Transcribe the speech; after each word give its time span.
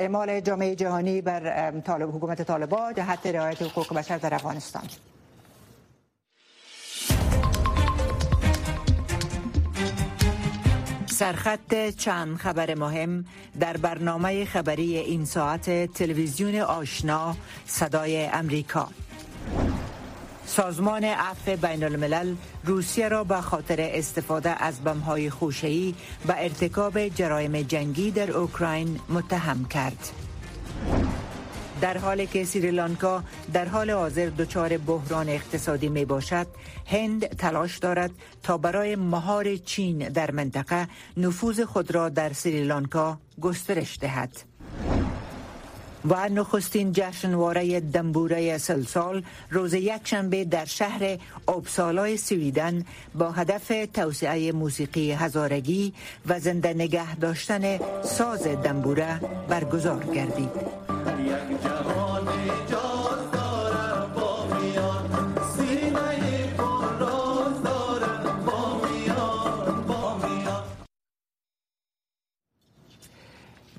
اعمال 0.00 0.40
جامعه 0.40 0.74
جهانی 0.74 1.20
بر 1.20 1.70
طالب 1.80 2.16
حکومت 2.16 2.42
طالبان 2.42 2.94
جهت 2.94 3.26
رعایت 3.26 3.62
حقوق 3.62 3.94
بشر 3.94 4.18
در 4.18 4.34
افغانستان. 4.34 4.82
سرخط 11.06 11.88
چند 11.98 12.36
خبر 12.36 12.74
مهم 12.74 13.24
در 13.60 13.76
برنامه 13.76 14.44
خبری 14.44 14.96
این 14.96 15.24
ساعت 15.24 15.92
تلویزیون 15.92 16.54
آشنا 16.56 17.36
صدای 17.66 18.26
امریکا. 18.26 18.88
سازمان 20.50 21.04
عفو 21.04 21.56
بین 21.56 21.84
الملل 21.84 22.34
روسیه 22.64 23.08
را 23.08 23.24
به 23.24 23.40
خاطر 23.40 23.76
استفاده 23.80 24.64
از 24.64 24.80
بمهای 24.80 25.30
خوشه‌ای 25.30 25.94
و 26.28 26.34
ارتکاب 26.38 27.08
جرایم 27.08 27.62
جنگی 27.62 28.10
در 28.10 28.30
اوکراین 28.30 29.00
متهم 29.08 29.64
کرد. 29.64 30.10
در 31.80 31.98
حالی 31.98 32.26
که 32.26 32.44
سریلانکا 32.44 33.24
در 33.52 33.68
حال 33.68 33.90
حاضر 33.90 34.26
دچار 34.26 34.78
بحران 34.78 35.28
اقتصادی 35.28 35.88
می 35.88 36.04
باشد 36.04 36.46
هند 36.86 37.26
تلاش 37.26 37.78
دارد 37.78 38.10
تا 38.42 38.58
برای 38.58 38.96
مهار 38.96 39.56
چین 39.56 39.98
در 39.98 40.30
منطقه 40.30 40.88
نفوذ 41.16 41.60
خود 41.60 41.94
را 41.94 42.08
در 42.08 42.32
سریلانکا 42.32 43.18
گسترش 43.40 43.98
دهد 44.00 44.30
و 46.04 46.28
نخستین 46.28 46.92
جشنواره 46.92 47.80
دنبوره 47.80 48.58
سلسال 48.58 49.22
روز 49.50 49.74
یکشنبه 49.74 50.44
در 50.44 50.64
شهر 50.64 51.18
اوبسالای 51.46 52.16
سویدن 52.16 52.84
با 53.14 53.30
هدف 53.30 53.72
توسعه 53.94 54.52
موسیقی 54.52 55.12
هزارگی 55.12 55.92
و 56.26 56.40
زنده 56.40 56.74
نگه 56.74 57.16
داشتن 57.16 57.78
ساز 58.02 58.46
دنبوره 58.46 59.20
برگزار 59.48 60.04
گردید. 60.04 60.50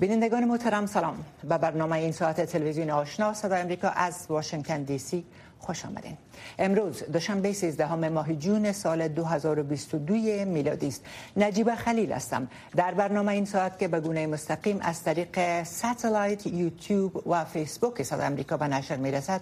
بینندگان 0.01 0.45
محترم 0.45 0.85
سلام. 0.85 1.25
به 1.43 1.57
برنامه 1.57 1.97
این 1.97 2.11
ساعت 2.11 2.41
تلویزیون 2.41 2.89
آشنا 2.89 3.33
صدای 3.33 3.61
امریکا 3.61 3.89
از 3.89 4.25
واشنگتن 4.29 4.83
دی 4.83 4.97
سی. 4.97 5.25
خوش 5.59 5.85
آمدین. 5.85 6.17
امروز 6.59 7.03
دوشنبه 7.03 7.53
13 7.53 8.09
ماه 8.09 8.33
جون 8.33 8.71
سال 8.71 9.07
2022 9.07 10.13
میلادی 10.45 10.87
است. 10.87 11.05
نجیب 11.37 11.75
خلیل 11.75 12.11
هستم. 12.11 12.47
در 12.75 12.93
برنامه 12.93 13.31
این 13.31 13.45
ساعت 13.45 13.79
که 13.79 13.87
به 13.87 13.99
گونه 13.99 14.27
مستقیم 14.27 14.79
از 14.81 15.03
طریق 15.03 15.63
ساتلایت 15.63 16.47
یوتیوب 16.47 17.27
و 17.27 17.45
فیسبوک 17.45 18.03
صدای 18.03 18.25
امریکا 18.25 18.57
به 18.57 18.67
نشر 18.67 18.95
می‌رسد 18.95 19.41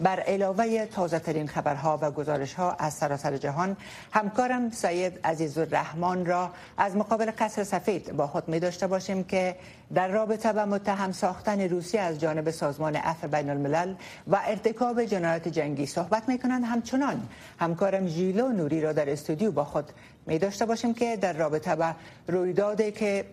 بر 0.00 0.20
علاوه 0.20 0.86
تازه 0.86 1.18
ترین 1.18 1.48
خبرها 1.48 1.98
و 2.02 2.10
گزارش 2.10 2.54
ها 2.54 2.72
از 2.72 2.94
سراسر 2.94 3.36
جهان 3.36 3.76
همکارم 4.12 4.70
سید 4.70 5.20
عزیز 5.24 5.58
الرحمن 5.58 6.26
را 6.26 6.50
از 6.76 6.96
مقابل 6.96 7.30
قصر 7.38 7.64
سفید 7.64 8.12
با 8.16 8.26
خود 8.26 8.48
می 8.48 8.60
داشته 8.60 8.86
باشیم 8.86 9.24
که 9.24 9.56
در 9.94 10.08
رابطه 10.08 10.52
با 10.52 10.64
متهم 10.64 11.12
ساختن 11.12 11.60
روسیه 11.60 12.00
از 12.00 12.20
جانب 12.20 12.50
سازمان 12.50 12.96
عفو 12.96 13.28
بین 13.28 13.50
الملل 13.50 13.94
و 14.26 14.40
ارتکاب 14.44 15.04
جنایات 15.04 15.48
جنگی 15.48 15.86
صحبت 15.86 16.28
می 16.28 16.38
کنند 16.38 16.64
همچنان 16.64 17.28
همکارم 17.58 18.06
ژیلو 18.06 18.48
نوری 18.48 18.80
را 18.80 18.92
در 18.92 19.10
استودیو 19.10 19.52
با 19.52 19.64
خود 19.64 19.84
می 20.26 20.38
داشته 20.38 20.66
باشیم 20.66 20.94
که 20.94 21.16
در 21.16 21.32
رابطه 21.32 21.76
با 21.76 21.92
رویدادی 22.28 22.92
که 22.92 23.24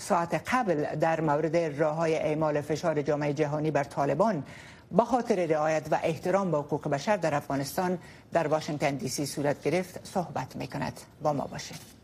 ساعت 0.00 0.42
قبل 0.52 0.84
در 0.96 1.20
مورد 1.20 1.56
راه 1.56 1.96
های 1.96 2.14
اعمال 2.14 2.60
فشار 2.60 3.02
جامعه 3.02 3.32
جهانی 3.32 3.70
بر 3.70 3.84
طالبان 3.84 4.44
با 4.92 5.04
خاطر 5.04 5.46
رعایت 5.46 5.86
و 5.90 5.98
احترام 6.02 6.50
به 6.50 6.58
حقوق 6.58 6.88
بشر 6.88 7.16
در 7.16 7.34
افغانستان 7.34 7.98
در 8.32 8.46
واشنگتن 8.46 8.94
دی 8.94 9.08
سی 9.08 9.26
صورت 9.26 9.62
گرفت 9.62 10.06
صحبت 10.06 10.56
می 10.56 10.66
کند 10.66 11.00
با 11.22 11.32
ما 11.32 11.46
باشید 11.46 12.00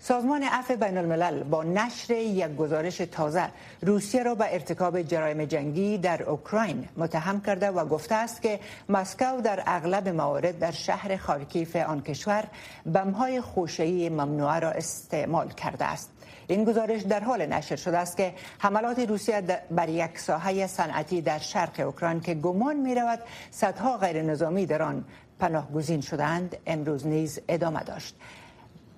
سازمان 0.00 0.42
عفو 0.42 0.76
بین 0.76 0.98
الملل 0.98 1.42
با 1.42 1.64
نشر 1.64 2.14
یک 2.14 2.56
گزارش 2.56 2.96
تازه 2.96 3.48
روسیه 3.82 4.22
را 4.22 4.34
به 4.34 4.54
ارتکاب 4.54 5.02
جرایم 5.02 5.44
جنگی 5.44 5.98
در 5.98 6.22
اوکراین 6.22 6.88
متهم 6.96 7.40
کرده 7.40 7.70
و 7.70 7.84
گفته 7.84 8.14
است 8.14 8.42
که 8.42 8.60
مسکو 8.88 9.40
در 9.40 9.62
اغلب 9.66 10.08
موارد 10.08 10.58
در 10.58 10.70
شهر 10.70 11.16
خارکیف 11.16 11.76
آن 11.76 12.02
کشور 12.02 12.44
بمهای 12.92 13.40
خوشه‌ای 13.40 14.08
ممنوعه 14.08 14.58
را 14.58 14.70
استعمال 14.70 15.48
کرده 15.48 15.84
است. 15.84 16.10
این 16.48 16.64
گزارش 16.64 17.02
در 17.02 17.20
حال 17.20 17.46
نشر 17.46 17.76
شده 17.76 17.98
است 17.98 18.16
که 18.16 18.34
حملات 18.58 18.98
روسیه 18.98 19.42
بر 19.70 19.88
یک 19.88 20.18
ساحه 20.18 20.66
صنعتی 20.66 21.20
در 21.20 21.38
شرق 21.38 21.80
اوکراین 21.86 22.20
که 22.20 22.34
گمان 22.34 22.76
می 22.76 22.94
رود 22.94 23.18
صدها 23.50 23.96
غیر 23.96 24.22
نظامی 24.22 24.66
در 24.66 24.82
آن 24.82 25.04
پناهگزین 25.40 26.00
شدند 26.00 26.56
امروز 26.66 27.06
نیز 27.06 27.40
ادامه 27.48 27.82
داشت. 27.82 28.14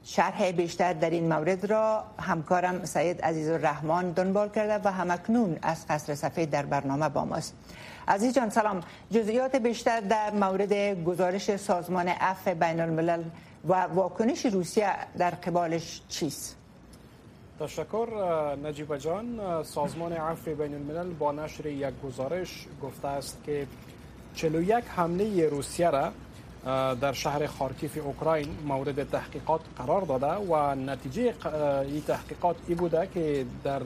شرح 0.04 0.50
بیشتر 0.50 0.92
در 0.92 1.10
این 1.10 1.28
مورد 1.32 1.64
را 1.64 2.04
همکارم 2.18 2.84
سید 2.84 3.22
عزیز 3.22 3.48
الرحمن 3.48 4.10
دنبال 4.10 4.48
کرده 4.48 4.88
و 4.88 4.92
همکنون 4.92 5.58
از 5.62 5.86
قصر 5.86 6.14
سفید 6.14 6.50
در 6.50 6.66
برنامه 6.66 7.08
با 7.08 7.24
ماست. 7.24 7.54
عزیز 8.08 8.34
جان 8.34 8.50
سلام. 8.50 8.80
جزئیات 9.10 9.56
بیشتر 9.56 10.00
در 10.00 10.30
مورد 10.30 11.04
گزارش 11.04 11.56
سازمان 11.56 12.08
عفو 12.08 12.54
بین 12.54 12.80
الملل 12.80 13.22
و 13.68 13.74
واکنش 13.74 14.46
روسیه 14.46 14.92
در 15.18 15.30
قبالش 15.30 16.02
چیست؟ 16.08 16.59
تشکر 17.60 18.08
نجیب 18.64 18.96
جان. 18.96 19.40
سازمان 19.62 20.12
عفو 20.12 20.54
بین 20.54 20.74
الملل 20.74 21.12
با 21.12 21.32
نشر 21.32 21.66
یک 21.66 21.94
گزارش 22.04 22.66
گفته 22.82 23.08
است 23.08 23.38
که 23.46 23.66
41 24.34 24.84
حمله 24.96 25.48
روسیه 25.48 25.90
را 25.90 26.12
در 26.94 27.12
شهر 27.12 27.46
خارکیف 27.46 27.98
اوکراین 28.04 28.48
مورد 28.66 29.10
تحقیقات 29.10 29.60
قرار 29.78 30.02
داده 30.02 30.26
و 30.26 30.74
نتیجه 30.74 31.34
این 31.82 32.02
تحقیقات 32.06 32.56
ای 32.68 32.74
بوده 32.74 33.08
که 33.14 33.46
در 33.64 33.82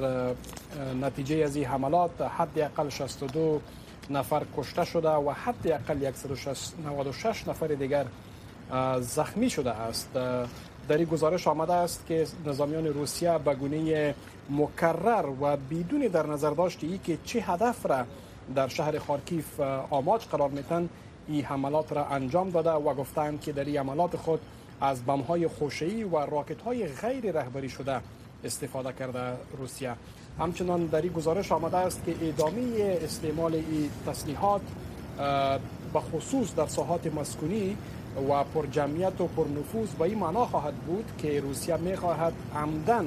نتیجه 1.00 1.36
از 1.36 1.56
این 1.56 1.64
حملات 1.64 2.20
حد 2.20 2.58
اقل 2.58 2.88
62 2.88 3.60
نفر 4.10 4.42
کشته 4.56 4.84
شده 4.84 5.10
و 5.10 5.30
حد 5.30 5.68
اقل 5.68 6.12
196 6.12 7.48
نفر 7.48 7.66
دیگر 7.66 8.06
زخمی 9.00 9.50
شده 9.50 9.70
است. 9.70 10.10
در 10.88 10.96
این 10.96 11.06
گزارش 11.06 11.48
آمده 11.48 11.72
است 11.72 12.06
که 12.06 12.26
نظامیان 12.46 12.86
روسیه 12.86 13.38
به 13.38 13.54
گونه 13.54 14.14
مکرر 14.50 15.26
و 15.40 15.56
بدون 15.56 16.00
در 16.00 16.26
نظر 16.26 16.50
داشت 16.50 16.84
ای 16.84 16.98
که 16.98 17.18
چه 17.24 17.40
هدف 17.40 17.86
را 17.86 18.04
در 18.54 18.68
شهر 18.68 18.98
خارکیف 18.98 19.60
آماج 19.90 20.24
قرار 20.24 20.48
میتن 20.48 20.88
این 21.28 21.44
حملات 21.44 21.92
را 21.92 22.06
انجام 22.06 22.50
داده 22.50 22.70
و 22.70 22.94
گفتند 22.94 23.40
که 23.40 23.52
در 23.52 23.64
این 23.64 23.76
حملات 23.76 24.16
خود 24.16 24.40
از 24.80 25.02
های 25.28 25.48
خوشه‌ای 25.48 26.04
و 26.04 26.26
های 26.64 26.86
غیر 26.86 27.32
رهبری 27.32 27.68
شده 27.68 28.00
استفاده 28.44 28.92
کرده 28.92 29.36
روسیه. 29.58 29.94
همچنان 30.38 30.86
در 30.86 31.02
این 31.02 31.12
گزارش 31.12 31.52
آمده 31.52 31.76
است 31.76 32.02
که 32.06 32.14
ادامه 32.22 32.98
استعمال 33.02 33.54
این 33.54 33.90
تسلیحات 34.06 34.60
به 35.92 36.00
خصوص 36.00 36.54
در 36.54 36.66
ساحات 36.66 37.14
مسکونی 37.14 37.76
و 38.28 38.44
پر 38.44 38.66
جمعیت 38.66 39.20
و 39.20 39.26
پر 39.26 39.44
نفوذ 39.58 39.88
به 39.88 40.02
این 40.02 40.18
معنا 40.18 40.46
خواهد 40.46 40.74
بود 40.74 41.04
که 41.18 41.40
روسیه 41.40 41.76
می 41.76 41.96
خواهد 41.96 42.32
عمدن 42.56 43.06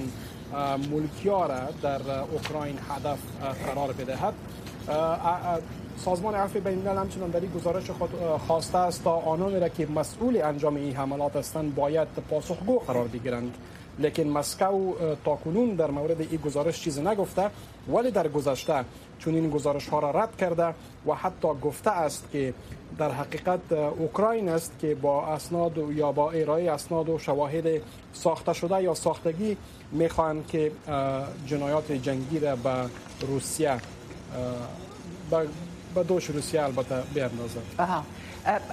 ملکیار 0.92 1.70
در 1.82 2.02
اوکراین 2.32 2.76
هدف 2.90 3.20
قرار 3.66 3.94
بدهد. 3.94 4.34
سازمان 5.98 6.36
عفو 6.36 6.60
بین 6.60 6.78
الملل 6.78 7.02
همچنان 7.02 7.30
در 7.30 7.40
این 7.40 7.52
گزارش 7.52 7.92
خود 7.92 8.10
خواسته 8.48 8.78
است 8.78 9.04
تا 9.04 9.12
آنانی 9.12 9.60
را 9.60 9.70
که 9.70 9.88
مسئول 9.88 10.42
انجام 10.42 10.76
این 10.76 10.96
حملات 10.96 11.36
هستند 11.36 11.76
باید 11.76 12.08
پاسخگو 12.30 12.80
قرار 12.80 13.08
بگیرند. 13.08 13.58
لیکن 14.00 14.24
مسکو 14.24 14.94
تا 15.26 15.36
کنون 15.36 15.76
در 15.76 15.92
مورد 15.92 16.22
این 16.22 16.42
گزارش 16.46 16.82
چیزی 16.82 17.02
نگفته 17.02 17.50
ولی 17.94 18.12
در 18.12 18.28
گذشته 18.28 18.86
چون 19.20 19.36
این 19.36 19.50
گزارش 19.50 19.88
ها 19.88 20.00
را 20.00 20.12
رد 20.12 20.38
کرده 20.38 20.74
و 21.08 21.14
حتی 21.16 21.48
گفته 21.62 21.92
است 21.92 22.32
که 22.32 22.54
در 22.98 23.12
حقیقت 23.12 23.72
اوکراین 23.72 24.50
است 24.50 24.72
که 24.80 24.96
با 24.96 25.26
اسناد 25.26 25.78
یا 25.78 26.12
با 26.12 26.32
ارائه 26.32 26.72
اسناد 26.72 27.10
و 27.10 27.20
شواهد 27.20 27.82
ساخته 28.14 28.54
شده 28.54 28.84
یا 28.84 28.94
ساختگی 28.94 29.58
می‌خواهند 29.92 30.48
که 30.48 30.72
جنایات 31.46 31.92
جنگی 31.92 32.40
را 32.40 32.56
به 32.56 32.72
روسیه 33.28 33.78
به 35.96 36.04
دوش 36.04 36.26
روسیه 36.26 36.64
البته 36.64 36.96
بیاندازد. 37.14 37.62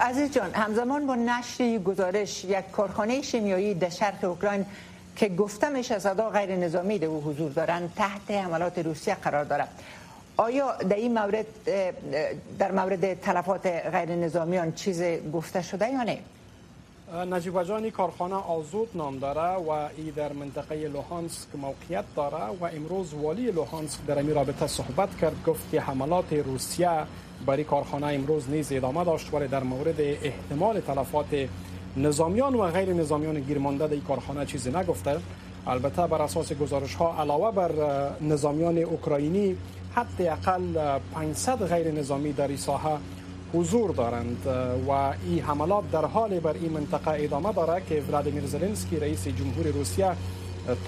عزیز 0.01 0.31
جان 0.33 0.51
همزمان 0.53 1.07
با 1.07 1.15
نشر 1.15 1.79
گزارش 1.79 2.45
یک 2.45 2.71
کارخانه 2.73 3.23
شیمیایی 3.23 3.75
در 3.75 3.89
شرق 3.89 4.25
اوکراین 4.25 4.67
که 5.17 5.29
گفتمش 5.29 5.93
از 5.93 6.07
ادا 6.07 6.31
غیر 6.31 6.57
نظامی 6.57 6.99
در 6.99 7.07
حضور 7.07 7.51
دارند 7.53 7.93
تحت 7.97 8.31
حملات 8.31 8.79
روسیه 8.79 9.15
قرار 9.15 9.45
دارد 9.45 9.69
آیا 10.37 10.77
در 10.77 10.97
این 10.97 11.19
مورد 11.19 11.47
در 12.59 12.73
مورد 12.73 13.21
تلفات 13.21 13.67
غیر 13.67 14.09
نظامیان 14.09 14.73
چیز 14.73 15.03
گفته 15.33 15.63
شده 15.63 15.89
یا 15.91 16.03
نه؟ 16.03 16.19
نجیب 17.31 17.63
جانی 17.63 17.91
کارخانه 17.91 18.35
آزود 18.35 18.89
نام 18.95 19.19
داره 19.19 19.41
و 19.41 19.71
ای 19.71 20.11
در 20.11 20.33
منطقه 20.33 20.89
لوهانسک 20.89 21.49
موقعیت 21.55 22.05
داره 22.17 22.45
و 22.61 22.65
امروز 22.65 23.15
والی 23.15 23.51
لوهانسک 23.51 24.07
در 24.07 24.19
این 24.19 24.35
رابطه 24.35 24.67
صحبت 24.67 25.17
کرد 25.17 25.45
گفت 25.47 25.71
که 25.71 25.81
حملات 25.81 26.33
روسیه 26.33 26.91
برای 27.47 27.65
کارخانه 27.65 28.07
امروز 28.07 28.51
نیز 28.51 28.73
ادامه 28.73 29.05
داشت 29.05 29.35
ولی 29.35 29.49
در 29.49 29.63
مورد 29.63 30.01
احتمال 30.01 30.81
تلفات 30.81 31.27
نظامیان 31.97 32.55
و 32.55 32.71
غیر 32.71 32.93
نظامیان 32.93 33.41
گیرمانده 33.41 33.87
در 33.87 33.97
کارخانه 33.97 34.47
چیزی 34.47 34.71
نگفته. 34.71 35.17
البته 35.67 36.07
بر 36.07 36.23
اساس 36.23 36.53
گزارش 36.53 36.95
ها 36.95 37.21
علاوه 37.21 37.51
بر 37.51 37.73
نظامیان 38.21 38.79
اوکراینی 38.79 39.57
حتی 39.95 40.29
اقل 40.29 40.99
500 41.15 41.67
غیر 41.67 41.91
نظامی 41.91 42.33
در 42.33 42.49
این 42.49 42.57
ساحه 42.57 42.99
حضور 43.55 43.91
دارند 43.91 44.47
و 44.89 44.91
این 44.91 45.43
حملات 45.43 45.91
در 45.91 46.05
حال 46.05 46.41
بر 46.41 46.53
این 46.53 46.73
منطقه 46.73 47.11
ادامه 47.25 47.53
داره 47.53 47.83
که 47.89 48.03
ولادیمیر 48.09 48.47
زلنسکی 48.47 48.97
رئیس 48.97 49.29
جمهور 49.29 49.67
روسیه 49.67 50.13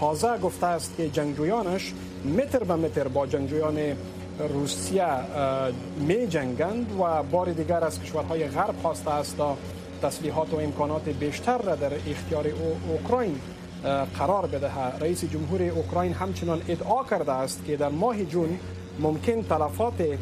تازه 0.00 0.38
گفته 0.38 0.66
است 0.66 0.96
که 0.96 1.08
جنگجویانش 1.08 1.92
متر 2.38 2.64
به 2.64 2.74
متر 2.74 3.08
با 3.08 3.26
جنگجویان 3.26 3.78
روسیه 4.38 5.06
می 5.98 6.26
جنگند 6.26 7.00
و 7.00 7.22
بار 7.22 7.52
دیگر 7.52 7.84
از 7.84 8.02
کشورهای 8.02 8.46
غرب 8.46 8.74
خواسته 8.82 9.10
است 9.10 9.40
تسلیحات 10.02 10.54
و 10.54 10.56
امکانات 10.56 11.08
بیشتر 11.08 11.58
را 11.58 11.74
در 11.74 11.92
اختیار 11.94 12.46
اوکراین 12.88 13.40
قرار 14.18 14.46
بدهد. 14.46 14.96
رئیس 15.00 15.24
جمهور 15.24 15.62
اوکراین 15.62 16.12
همچنان 16.12 16.62
ادعا 16.68 17.04
کرده 17.04 17.32
است 17.32 17.64
که 17.66 17.76
در 17.76 17.88
ماه 17.88 18.24
جون 18.24 18.58
ممکن 19.00 19.42
تلفات 19.42 20.18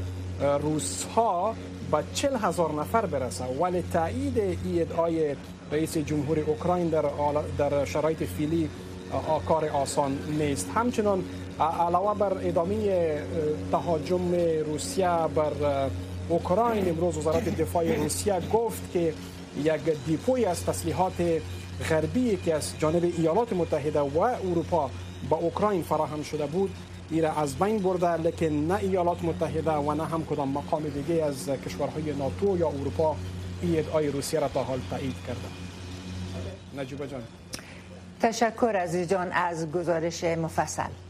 روس 0.60 1.04
ها 1.04 1.54
به 1.92 1.98
چل 2.14 2.36
هزار 2.36 2.72
نفر 2.72 3.06
برسه 3.06 3.44
ولی 3.44 3.84
تایید 3.92 4.38
این 4.38 4.80
ادعای 4.80 5.36
رئیس 5.72 5.98
جمهور 5.98 6.38
اوکراین 6.40 6.88
در, 6.88 7.04
در 7.58 7.84
شرایط 7.84 8.22
فیلی 8.22 8.68
کار 9.48 9.68
آسان 9.68 10.18
نیست. 10.38 10.70
همچنان 10.74 11.24
علاوه 11.60 12.18
بر 12.18 12.48
ادامه 12.48 13.18
تهاجم 13.72 14.34
روسیه 14.66 15.08
بر 15.34 15.52
اوکراین 16.28 16.88
امروز 16.88 17.16
وزارت 17.16 17.56
دفاع 17.56 17.96
روسیه 17.96 18.40
گفت 18.52 18.92
که 18.92 19.14
یک 19.56 19.80
دیپوی 20.06 20.44
از 20.44 20.64
تسلیحات 20.64 21.42
غربی 21.90 22.36
که 22.36 22.54
از 22.54 22.72
جانب 22.78 23.04
ایالات 23.04 23.52
متحده 23.52 24.00
و 24.00 24.18
اروپا 24.18 24.90
با 25.28 25.36
اوکراین 25.36 25.82
فراهم 25.82 26.22
شده 26.22 26.46
بود. 26.46 26.70
ایره 27.10 27.40
از 27.40 27.54
بین 27.54 27.78
برده 27.78 28.16
لیکن 28.16 28.46
نه 28.46 28.74
ایالات 28.74 29.24
متحده 29.24 29.70
و 29.70 29.94
نه 29.94 30.06
هم 30.06 30.24
کدام 30.24 30.48
مقام 30.48 30.82
دیگه 30.82 31.24
از 31.24 31.48
کشورهای 31.48 32.12
ناتو 32.12 32.58
یا 32.58 32.68
اروپا 32.68 33.16
این 33.62 33.78
ادعای 33.78 34.08
روسیه 34.08 34.40
را 34.40 34.48
تا 34.48 34.62
حال 34.62 34.80
تایید 34.90 35.16
کرده. 35.26 36.82
نجیب 36.82 37.06
جان. 37.06 37.22
تشکر 38.20 38.76
از 38.76 38.96
جان 38.96 39.32
از 39.32 39.72
گزارش 39.72 40.24
مفصل. 40.24 41.03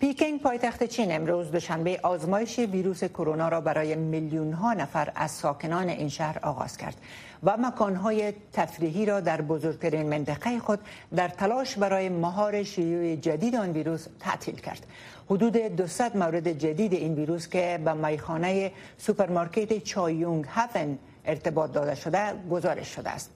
پیکینگ 0.00 0.40
پایتخت 0.40 0.84
چین 0.84 1.12
امروز 1.12 1.50
دوشنبه 1.50 2.00
آزمایش 2.02 2.58
ویروس 2.58 3.04
کرونا 3.04 3.48
را 3.48 3.60
برای 3.60 3.94
میلیون 3.94 4.52
ها 4.52 4.72
نفر 4.72 5.12
از 5.14 5.30
ساکنان 5.30 5.88
این 5.88 6.08
شهر 6.08 6.38
آغاز 6.42 6.76
کرد 6.76 6.96
و 7.42 7.56
مکانهای 7.56 8.32
تفریحی 8.52 9.06
را 9.06 9.20
در 9.20 9.40
بزرگترین 9.40 10.08
منطقه 10.08 10.58
خود 10.58 10.78
در 11.16 11.28
تلاش 11.28 11.78
برای 11.78 12.08
مهار 12.08 12.62
شیوع 12.62 13.16
جدید 13.16 13.54
آن 13.54 13.70
ویروس 13.70 14.06
تعطیل 14.20 14.54
کرد. 14.54 14.86
حدود 15.30 15.56
200 15.56 16.16
مورد 16.16 16.52
جدید 16.52 16.92
این 16.92 17.14
ویروس 17.14 17.48
که 17.48 17.80
به 17.84 17.92
میخانه 17.92 18.72
سوپرمارکت 18.98 19.84
چایونگ 19.84 20.44
هفن 20.48 20.98
ارتباط 21.24 21.72
داده 21.72 21.94
شده 21.94 22.32
گزارش 22.50 22.94
شده 22.94 23.10
است. 23.10 23.30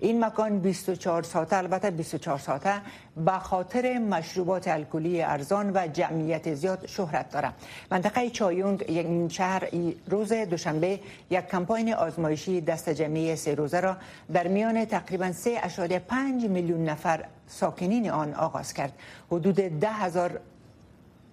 این 0.00 0.24
مکان 0.24 0.58
24 0.58 1.22
ساعته 1.22 1.56
البته 1.56 1.90
24 1.90 2.38
ساعته 2.38 2.72
به 3.16 3.32
خاطر 3.32 3.98
مشروبات 3.98 4.68
الکلی 4.68 5.22
ارزان 5.22 5.70
و 5.74 5.88
جمعیت 5.92 6.54
زیاد 6.54 6.86
شهرت 6.86 7.30
دارد 7.30 7.54
منطقه 7.90 8.30
چایونگ 8.30 8.84
یک 8.88 9.32
شهر 9.32 9.68
روز 10.06 10.32
دوشنبه 10.32 11.00
یک 11.30 11.46
کمپاین 11.46 11.94
آزمایشی 11.94 12.60
دست 12.60 12.88
جمعی 12.88 13.36
سه 13.36 13.54
روزه 13.54 13.80
را 13.80 13.96
در 14.32 14.48
میان 14.48 14.84
تقریبا 14.84 15.32
3.5 15.32 16.12
میلیون 16.48 16.84
نفر 16.84 17.24
ساکنین 17.46 18.10
آن 18.10 18.34
آغاز 18.34 18.72
کرد. 18.72 18.92
حدود 19.30 19.54
ده 19.54 19.92
هزار 19.92 20.40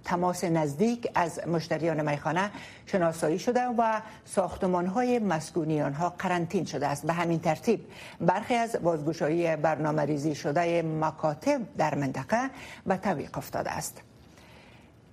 تماس 0.05 0.43
نزدیک 0.43 1.07
از 1.15 1.47
مشتریان 1.47 2.09
میخانه 2.09 2.51
شناسایی 2.85 3.39
شده 3.39 3.61
و 3.61 4.01
ساختمان 4.25 4.85
های 4.85 5.19
مسکونی 5.19 5.81
آنها 5.81 6.09
قرنطین 6.09 6.65
شده 6.65 6.87
است. 6.87 7.05
به 7.05 7.13
همین 7.13 7.39
ترتیب 7.39 7.85
برخی 8.21 8.55
از 8.55 8.75
بازگشایی 8.83 9.55
برنامه 9.55 10.01
ریزی 10.01 10.35
شده 10.35 10.81
مکاتب 10.81 11.61
در 11.77 11.95
منطقه 11.95 12.49
به 12.85 12.97
تویق 12.97 13.37
افتاده 13.37 13.71
است. 13.71 14.01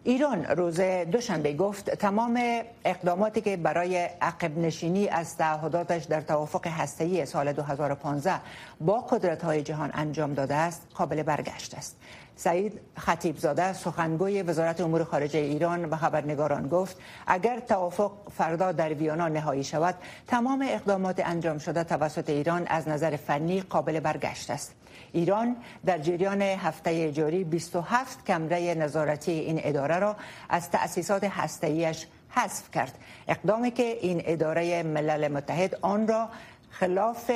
ایران 0.04 0.44
روز 0.44 0.80
دوشنبه 0.80 1.52
گفت 1.52 1.90
تمام 1.90 2.40
اقداماتی 2.84 3.40
که 3.40 3.56
برای 3.56 3.96
عقب 4.20 4.58
نشینی 4.58 5.08
از 5.08 5.36
تعهداتش 5.36 6.04
در 6.04 6.20
توافق 6.20 6.66
هسته‌ای 6.66 7.26
سال 7.26 7.52
2015 7.52 8.34
با 8.80 9.00
قدرت 9.00 9.44
های 9.44 9.62
جهان 9.62 9.90
انجام 9.94 10.34
داده 10.34 10.54
است 10.54 10.86
قابل 10.94 11.22
برگشت 11.22 11.74
است. 11.74 11.96
سعید 12.36 12.80
خطیبزاده 12.96 13.72
سخنگوی 13.72 14.42
وزارت 14.42 14.80
امور 14.80 15.04
خارجه 15.04 15.38
ایران 15.38 15.90
به 15.90 15.96
خبرنگاران 15.96 16.68
گفت 16.68 16.96
اگر 17.26 17.60
توافق 17.60 18.12
فردا 18.36 18.72
در 18.72 18.94
ویانا 18.94 19.28
نهایی 19.28 19.64
شود 19.64 19.94
تمام 20.26 20.64
اقدامات 20.68 21.20
انجام 21.24 21.58
شده 21.58 21.84
توسط 21.84 22.30
ایران 22.30 22.66
از 22.66 22.88
نظر 22.88 23.16
فنی 23.16 23.60
قابل 23.60 24.00
برگشت 24.00 24.50
است. 24.50 24.79
ایران 25.12 25.56
در 25.86 25.98
جریان 25.98 26.42
هفته 26.42 27.12
جاری 27.12 27.44
27 27.44 28.26
کمره 28.26 28.74
نظارتی 28.74 29.32
این 29.32 29.60
اداره 29.64 29.98
را 29.98 30.16
از 30.48 30.70
تأسیسات 30.70 31.24
هسته‌ایش 31.24 32.06
حذف 32.30 32.70
کرد. 32.70 32.98
اقدامی 33.28 33.70
که 33.70 33.98
این 34.00 34.22
اداره 34.24 34.82
ملل 34.82 35.28
متحد 35.28 35.78
آن 35.82 36.08
را 36.08 36.28
خلاف 36.70 37.30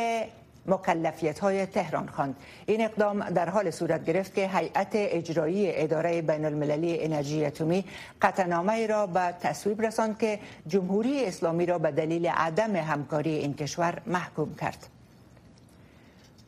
مکلفیت 0.66 1.38
های 1.38 1.66
تهران 1.66 2.08
خواند. 2.08 2.36
این 2.66 2.80
اقدام 2.80 3.30
در 3.30 3.48
حال 3.48 3.70
صورت 3.70 4.04
گرفت 4.04 4.34
که 4.34 4.50
هیئت 4.54 4.88
اجرایی 4.92 5.72
اداره 5.74 6.22
بین 6.22 6.44
المللی 6.44 7.04
انرژی 7.04 7.44
اتمی 7.44 7.84
قطعنامه 8.22 8.86
را 8.86 9.06
به 9.06 9.34
تصویب 9.40 9.82
رساند 9.82 10.18
که 10.18 10.38
جمهوری 10.66 11.24
اسلامی 11.24 11.66
را 11.66 11.78
به 11.78 11.90
دلیل 11.90 12.26
عدم 12.26 12.76
همکاری 12.76 13.30
این 13.30 13.54
کشور 13.54 14.02
محکوم 14.06 14.54
کرد. 14.54 14.93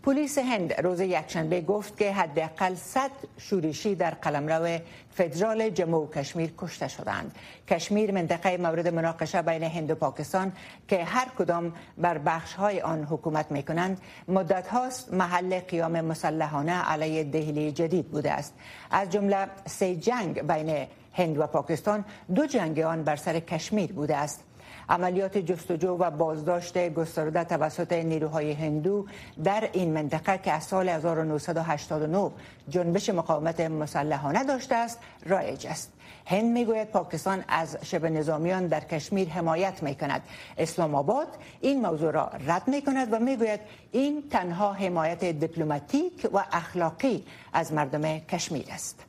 پلیس 0.07 0.39
هند 0.39 0.81
روز 0.81 1.01
یکشنبه 1.01 1.61
گفت 1.61 1.99
که 1.99 2.13
حداقل 2.13 2.75
100 2.75 3.11
شورشی 3.39 3.95
در 3.95 4.11
قلمرو 4.11 4.79
فدرال 5.11 5.71
جمهور 5.71 6.03
و 6.03 6.11
کشمیر 6.11 6.53
کشته 6.59 6.89
شدند. 6.89 7.35
کشمیر 7.69 8.13
منطقه 8.13 8.57
مورد 8.57 8.89
مناقشه 8.89 9.43
بین 9.43 9.63
هند 9.63 9.91
و 9.91 9.95
پاکستان 9.95 10.53
که 10.89 11.05
هر 11.05 11.29
کدام 11.39 11.73
بر 11.99 12.19
بخش 12.19 12.55
های 12.55 12.81
آن 12.81 13.05
حکومت 13.05 13.51
می 13.51 13.63
کنند 13.63 14.01
مدت 14.29 14.69
هاست 14.69 15.15
محل 15.15 15.61
قیام 15.61 16.01
مسلحانه 16.01 16.73
علیه 16.73 17.25
دهلی 17.25 17.73
جدید 17.73 18.09
بوده 18.09 18.33
است. 18.33 18.55
از 18.91 19.11
جمله 19.11 19.47
سه 19.65 19.97
جنگ 19.97 20.53
بین 20.53 20.87
هند 21.13 21.39
و 21.39 21.47
پاکستان 21.47 22.05
دو 22.35 22.47
جنگ 22.47 22.81
آن 22.81 23.03
بر 23.03 23.17
سر 23.17 23.41
کشمیر 23.41 23.93
بوده 23.93 24.17
است. 24.17 24.45
عملیات 24.89 25.39
جستجو 25.39 25.97
و 25.99 26.11
بازداشت 26.11 26.89
گسترده 26.89 27.45
توسط 27.45 27.93
نیروهای 27.93 28.53
هندو 28.53 29.07
در 29.45 29.69
این 29.73 29.93
منطقه 29.93 30.39
که 30.39 30.53
از 30.53 30.65
سال 30.65 30.89
1989 30.89 32.31
جنبش 32.69 33.11
مقاومت 33.11 33.61
مسلحانه 33.61 34.45
داشته 34.45 34.75
است 34.75 34.99
رایج 35.27 35.67
است. 35.67 35.93
هند 36.27 36.53
می‌گوید 36.53 36.89
پاکستان 36.89 37.45
از 37.49 37.79
شبه 37.83 38.11
نظامیان 38.11 38.67
در 38.67 38.81
کشمیر 38.81 39.29
حمایت 39.29 39.83
می 39.83 39.95
کند 39.95 40.23
اسلام 40.59 40.95
آباد 40.95 41.29
این 41.61 41.81
موضوع 41.87 42.11
را 42.11 42.31
رد 42.47 42.69
می 42.69 42.83
کند 42.83 43.13
و 43.13 43.19
می‌گوید 43.19 43.61
این 43.93 44.23
تنها 44.31 44.73
حمایت 44.73 45.25
دیپلماتیک 45.25 46.29
و 46.33 46.45
اخلاقی 46.53 47.25
از 47.53 47.73
مردم 47.73 48.19
کشمیر 48.19 48.67
است. 48.73 49.05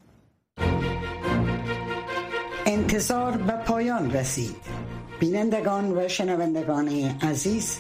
انتظار 2.66 3.32
به 3.38 3.54
پایان 3.54 4.12
رسید. 4.12 4.77
بینندگان 5.20 5.98
و 5.98 6.08
شنوندگان 6.08 6.88
عزیز 7.22 7.80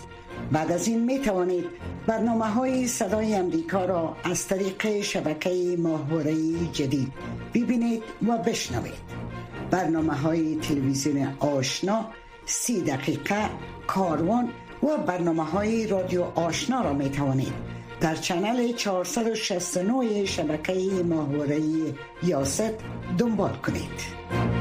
بعد 0.51 0.71
از 0.71 0.87
این 0.87 1.03
می 1.03 1.19
توانید 1.19 1.65
برنامه 2.07 2.45
های 2.45 2.87
صدای 2.87 3.35
امریکا 3.35 3.85
را 3.85 4.15
از 4.23 4.47
طریق 4.47 5.01
شبکه 5.01 5.75
ماهواره 5.77 6.35
جدید 6.73 7.13
ببینید 7.53 8.03
و 8.27 8.37
بشنوید. 8.37 9.07
برنامه 9.71 10.13
های 10.13 10.55
تلویزیون 10.55 11.33
آشنا 11.39 12.05
سی 12.45 12.81
دقیقه 12.81 13.49
کاروان 13.87 14.49
و 14.83 14.97
برنامه 14.97 15.43
های 15.43 15.87
رادیو 15.87 16.23
آشنا 16.35 16.81
را 16.81 16.93
می 16.93 17.09
توانید 17.09 17.53
در 18.01 18.15
چنل 18.15 18.71
469 18.71 20.25
شبکه 20.25 20.73
ماهواره 21.09 21.61
یاست 22.23 22.73
دنبال 23.17 23.53
کنید. 23.53 24.56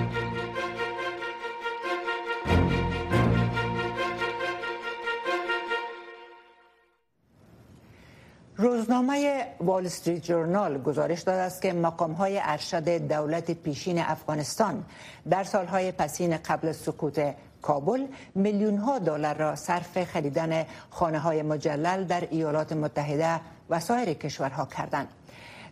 وال 9.61 9.87
استریت 9.87 10.23
جورنال 10.23 10.83
گزارش 10.83 11.23
داده 11.23 11.41
است 11.41 11.63
که 11.63 11.73
مقام 11.73 12.13
های 12.13 12.41
ارشد 12.43 12.89
دولت 12.89 13.51
پیشین 13.51 13.99
افغانستان 13.99 14.85
در 15.31 15.45
سالهای 15.45 15.93
پسین 15.93 16.37
قبل 16.37 16.73
سکوت 16.73 17.35
کابل 17.63 18.07
میلیون 18.35 18.77
ها 18.77 18.99
دلار 18.99 19.35
را 19.35 19.57
صرف 19.57 20.05
خریدن 20.05 20.67
خانه 20.91 21.19
های 21.19 21.43
مجلل 21.43 22.05
در 22.05 22.29
ایالات 22.31 22.73
متحده 22.73 23.41
و 23.71 23.81
سایر 23.81 24.13
کشورها 24.13 24.67
کردند. 24.67 25.09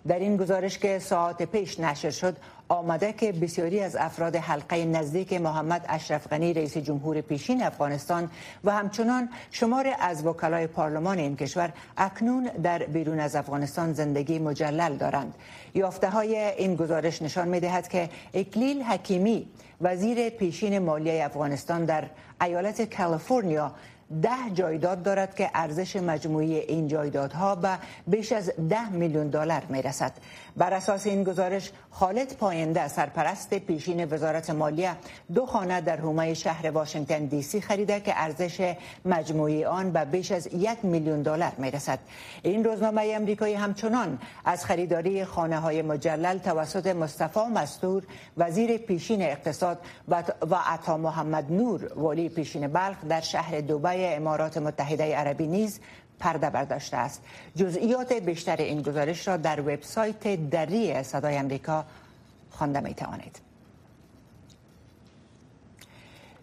در 0.09 0.19
این 0.19 0.37
گزارش 0.37 0.79
که 0.79 0.99
ساعت 0.99 1.43
پیش 1.43 1.81
نشر 1.81 2.11
شد 2.11 2.37
آمده 2.69 3.13
که 3.13 3.33
بسیاری 3.33 3.81
از 3.81 3.97
افراد 3.97 4.37
حلقه 4.37 4.85
نزدیک 4.85 5.33
محمد 5.33 5.85
اشرف 5.89 6.29
غنی 6.29 6.55
رئیس 6.55 6.77
جمهور 6.77 7.21
پیشین 7.21 7.63
افغانستان 7.63 8.31
و 8.65 8.71
همچنان 8.71 9.29
شمار 9.51 9.95
از 10.01 10.27
وکلای 10.27 10.67
پارلمان 10.67 11.19
این 11.19 11.37
کشور 11.37 11.73
اکنون 11.97 12.45
در 12.45 12.79
بیرون 12.79 13.21
از 13.21 13.37
افغانستان 13.37 13.93
زندگی 13.93 14.39
مجلل 14.39 14.97
دارند 14.97 15.35
یافته 15.75 16.11
های 16.11 16.37
این 16.37 16.77
گزارش 16.77 17.23
نشان 17.23 17.49
می 17.49 17.61
دهد 17.61 17.89
که 17.89 18.09
اکلیل 18.35 18.83
حکیمی 18.83 19.47
وزیر 19.81 20.31
پیشین 20.31 20.79
مالی 20.79 21.21
افغانستان 21.21 21.85
در 21.85 22.05
ایالت 22.41 22.97
کالیفرنیا 22.97 23.73
ده 24.23 24.51
جایداد 24.55 25.03
دارد 25.03 25.35
که 25.35 25.51
ارزش 25.55 25.97
مجموعی 25.97 26.55
این 26.59 26.89
جایدادها 26.89 27.55
به 27.55 27.79
بیش 28.07 28.33
از 28.33 28.53
ده 28.69 28.91
میلیون 28.91 29.29
دلار 29.29 29.63
می 29.69 29.83
رسد. 29.83 30.13
بر 30.57 30.75
اساس 30.75 31.07
این 31.07 31.25
گزارش 31.25 31.71
خالد 31.91 32.37
پاینده 32.37 32.89
سرپرست 32.89 33.55
پیشین 33.55 34.05
وزارت 34.05 34.51
مالیه 34.51 34.97
دو 35.35 35.47
خانه 35.47 35.81
در 35.81 35.97
حومه 35.97 36.35
شهر 36.35 36.71
واشنگتن 36.71 37.25
دی 37.25 37.43
سی 37.43 37.61
خریده 37.61 38.01
که 38.01 38.13
ارزش 38.17 38.75
مجموعی 39.05 39.65
آن 39.65 39.91
به 39.91 40.05
بیش 40.05 40.33
از 40.33 40.47
یک 40.47 40.79
میلیون 40.83 41.23
دلار 41.23 41.53
می 41.59 41.71
رسد. 41.71 41.99
این 42.43 42.65
روزنامه 42.65 43.13
امریکایی 43.15 43.55
همچنان 43.55 44.19
از 44.45 44.65
خریداری 44.65 45.25
خانه 45.25 45.59
های 45.59 45.83
مجلل 45.83 46.39
توسط 46.39 46.87
مصطفی 46.87 47.41
مستور 47.55 48.03
وزیر 48.37 48.77
پیشین 48.77 49.23
اقتصاد 49.23 49.79
و 50.51 50.57
عطا 50.67 50.97
محمد 50.97 51.53
نور 51.53 51.99
ولی 51.99 52.29
پیشین 52.29 52.67
بلخ 52.67 53.05
در 53.09 53.21
شهر 53.21 53.61
دوبای 53.61 54.15
امارات 54.15 54.59
متحده 54.59 55.17
عربی 55.17 55.47
نیز 55.47 55.81
پرده 56.19 56.51
برداشته 56.51 56.97
است. 56.97 57.23
جزئیات 57.57 58.13
بیشتر 58.13 58.57
این 58.57 58.83
گزارش 58.83 59.29
را 59.29 59.37
در 59.37 59.61
وبسایت 59.61 60.51
دری 60.51 61.03
صدای 61.03 61.37
امریکا 61.37 61.85
خوانده 62.51 62.81
می 62.81 62.95
توانید 62.95 63.39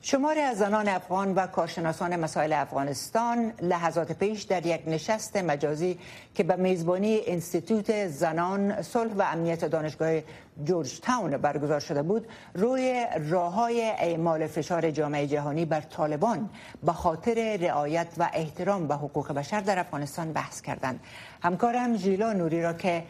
شماری 0.04 0.40
از 0.40 0.58
زنان 0.58 0.88
افغان 0.88 1.34
و 1.34 1.48
کارشناسان 1.48 2.16
مسائل 2.16 2.54
افغانستان 2.54 3.54
لحظات 3.62 4.12
پیش 4.12 4.44
در 4.44 4.66
یک 4.66 4.82
نشست 4.88 5.38
مجازی 5.38 6.00
که 6.36 6.44
به 6.44 6.56
میزبانی 6.56 7.20
انستیتوت 7.28 8.08
زنان 8.08 8.82
صلح 8.82 9.14
و 9.14 9.22
امنیت 9.22 9.66
دانشگاه 9.66 10.20
جورج 10.64 11.00
تاون 11.00 11.38
برگزار 11.38 11.80
شده 11.80 12.02
بود 12.02 12.28
روی 12.54 13.06
راه 13.30 13.54
های 13.54 13.82
اعمال 13.82 14.48
فشار 14.48 14.92
جامعه 14.92 15.28
جهانی 15.28 15.66
بر 15.66 15.82
طالبان 15.82 16.50
به 16.86 16.92
خاطر 16.92 17.58
رعایت 17.58 18.08
و 18.18 18.30
احترام 18.34 18.88
به 18.88 18.96
حقوق 18.96 19.32
بشر 19.32 19.60
در 19.60 19.80
افغانستان 19.80 20.34
بحث 20.34 20.62
کردند. 20.62 21.00
همکارم 21.44 21.98
ژیلا 21.98 22.34
نوری 22.34 22.62
را 22.62 22.74
که 22.74 23.04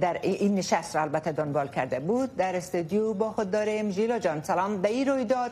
در 0.00 0.18
این 0.22 0.54
نشست 0.54 0.96
را 0.96 1.02
البته 1.02 1.32
دنبال 1.32 1.68
کرده 1.68 2.00
بود 2.00 2.36
در 2.36 2.56
استودیو 2.56 3.14
با 3.14 3.32
خود 3.32 3.50
داریم 3.50 3.90
ژیلا 3.90 4.18
جان 4.18 4.42
سلام. 4.42 4.82
به 4.82 4.88
این 4.88 5.08
رویداد 5.08 5.50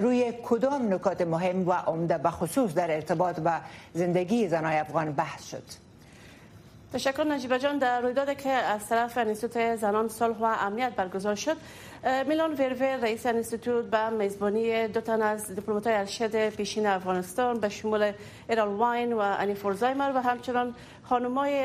روی 0.00 0.32
کدام 0.42 0.94
نکات 0.94 1.20
مهم 1.20 1.68
و 1.68 1.72
عمده 1.72 2.18
به 2.18 2.30
خصوص 2.30 2.74
در 2.74 2.94
ارتباط 2.94 3.40
با 3.40 3.52
زندگی 3.94 4.48
زنای 4.48 4.78
افغان 4.78 5.12
بحث 5.12 5.44
شد؟ 5.44 5.62
تشکر 6.92 7.24
نجیبه 7.24 7.58
جان. 7.58 7.78
در 7.78 8.00
رویدادی 8.00 8.34
که 8.34 8.50
از 8.50 8.88
طرف 8.88 9.18
انستیتوت 9.18 9.76
زنان 9.76 10.08
صلح 10.08 10.36
و 10.38 10.44
امنیت 10.44 10.92
برگزار 10.96 11.34
شد 11.34 11.56
میلان 12.04 12.52
ورور 12.52 12.96
رئیس 12.96 13.26
انستیتوت 13.26 13.84
به 13.84 14.10
میزبانی 14.10 14.88
دو 14.88 15.00
تن 15.00 15.22
از 15.22 15.54
دیپلمات‌های 15.54 15.96
ارشد 15.96 16.48
پیشین 16.48 16.86
افغانستان 16.86 17.60
به 17.60 17.68
شمول 17.68 18.12
ایرال 18.48 18.68
واین 18.68 19.12
و 19.12 19.18
انی 19.18 19.54
فورزایمر 19.54 20.12
و 20.14 20.22
همچنان 20.22 20.74
خانمای 21.02 21.64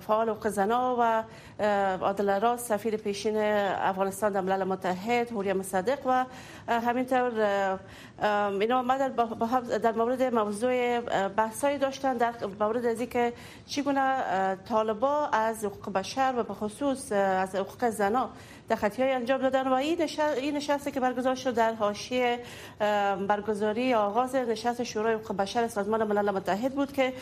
فعال 0.00 0.28
حقوق 0.28 0.48
زنا 0.48 0.96
و 1.00 1.24
عادل 2.04 2.40
راز 2.40 2.60
سفیر 2.60 2.96
پیشین 2.96 3.36
افغانستان 3.36 4.32
در 4.32 4.40
ملل 4.40 4.64
متحد 4.64 5.32
هوریا 5.32 5.54
مصدق 5.54 5.98
و 6.06 6.24
همینطور 6.68 7.32
اینا 8.60 8.78
آمدن 8.78 9.08
در 9.78 9.92
مورد 9.92 10.22
موضوع 10.22 11.00
بحثایی 11.28 11.78
داشتن 11.78 12.16
در 12.16 12.32
مورد 12.60 12.86
از 12.86 13.02
که 13.02 13.32
چگونه 13.66 14.22
طالبا 14.68 15.26
از 15.26 15.64
حقوق 15.64 15.92
بشر 15.92 16.34
و 16.36 16.42
به 16.42 16.54
خصوص 16.54 17.12
از 17.12 17.54
حقوق 17.54 17.90
زنا 17.90 18.30
خطی 18.72 19.02
های 19.02 19.12
انجام 19.12 19.40
دادن 19.40 19.68
و 19.68 19.72
این 19.72 20.56
نشست, 20.56 20.92
که 20.92 21.00
برگزار 21.00 21.34
شد 21.34 21.54
در 21.54 21.74
حاشیه 21.74 22.40
برگزاری 23.28 23.94
آغاز 23.94 24.34
نشست 24.34 24.82
شورای 24.82 25.14
حقوق 25.14 25.36
بشر 25.36 25.68
سازمان 25.68 26.04
ملل 26.04 26.30
متحد 26.30 26.74
بود 26.74 26.92
که 26.92 27.12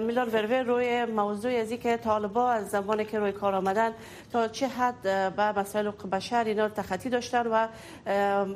میلان 0.00 0.28
ورور 0.28 0.62
روی 0.62 1.04
موضوع 1.04 1.52
ازی 1.52 1.76
که 1.78 1.96
طالبا 1.96 2.50
از 2.50 2.70
زمانی 2.70 3.04
که 3.04 3.18
روی 3.18 3.32
کار 3.32 3.54
آمدن 3.54 3.92
تا 4.32 4.48
چه 4.48 4.68
حد 4.68 5.02
به 5.36 5.58
مسائل 5.60 5.86
حقوق 5.86 6.10
بشر 6.10 6.44
اینا 6.44 6.68
تخطی 6.68 7.08
داشتن 7.08 7.46
و 7.46 7.66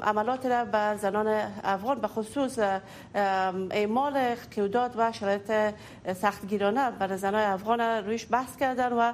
عملات 0.03 0.47
را 0.47 0.65
به 0.65 0.97
زنان 0.97 1.51
افغان 1.65 2.01
به 2.01 2.09
خصوص 2.09 2.59
اعمال 3.71 4.35
قیودات 4.35 4.93
و 4.97 5.13
شرایط 5.13 5.53
سختگیرانه 6.17 6.91
بر 6.91 7.17
زنان 7.17 7.43
افغان 7.43 7.81
رویش 7.81 8.27
بحث 8.31 8.57
کردن 8.57 8.93
و 8.93 9.13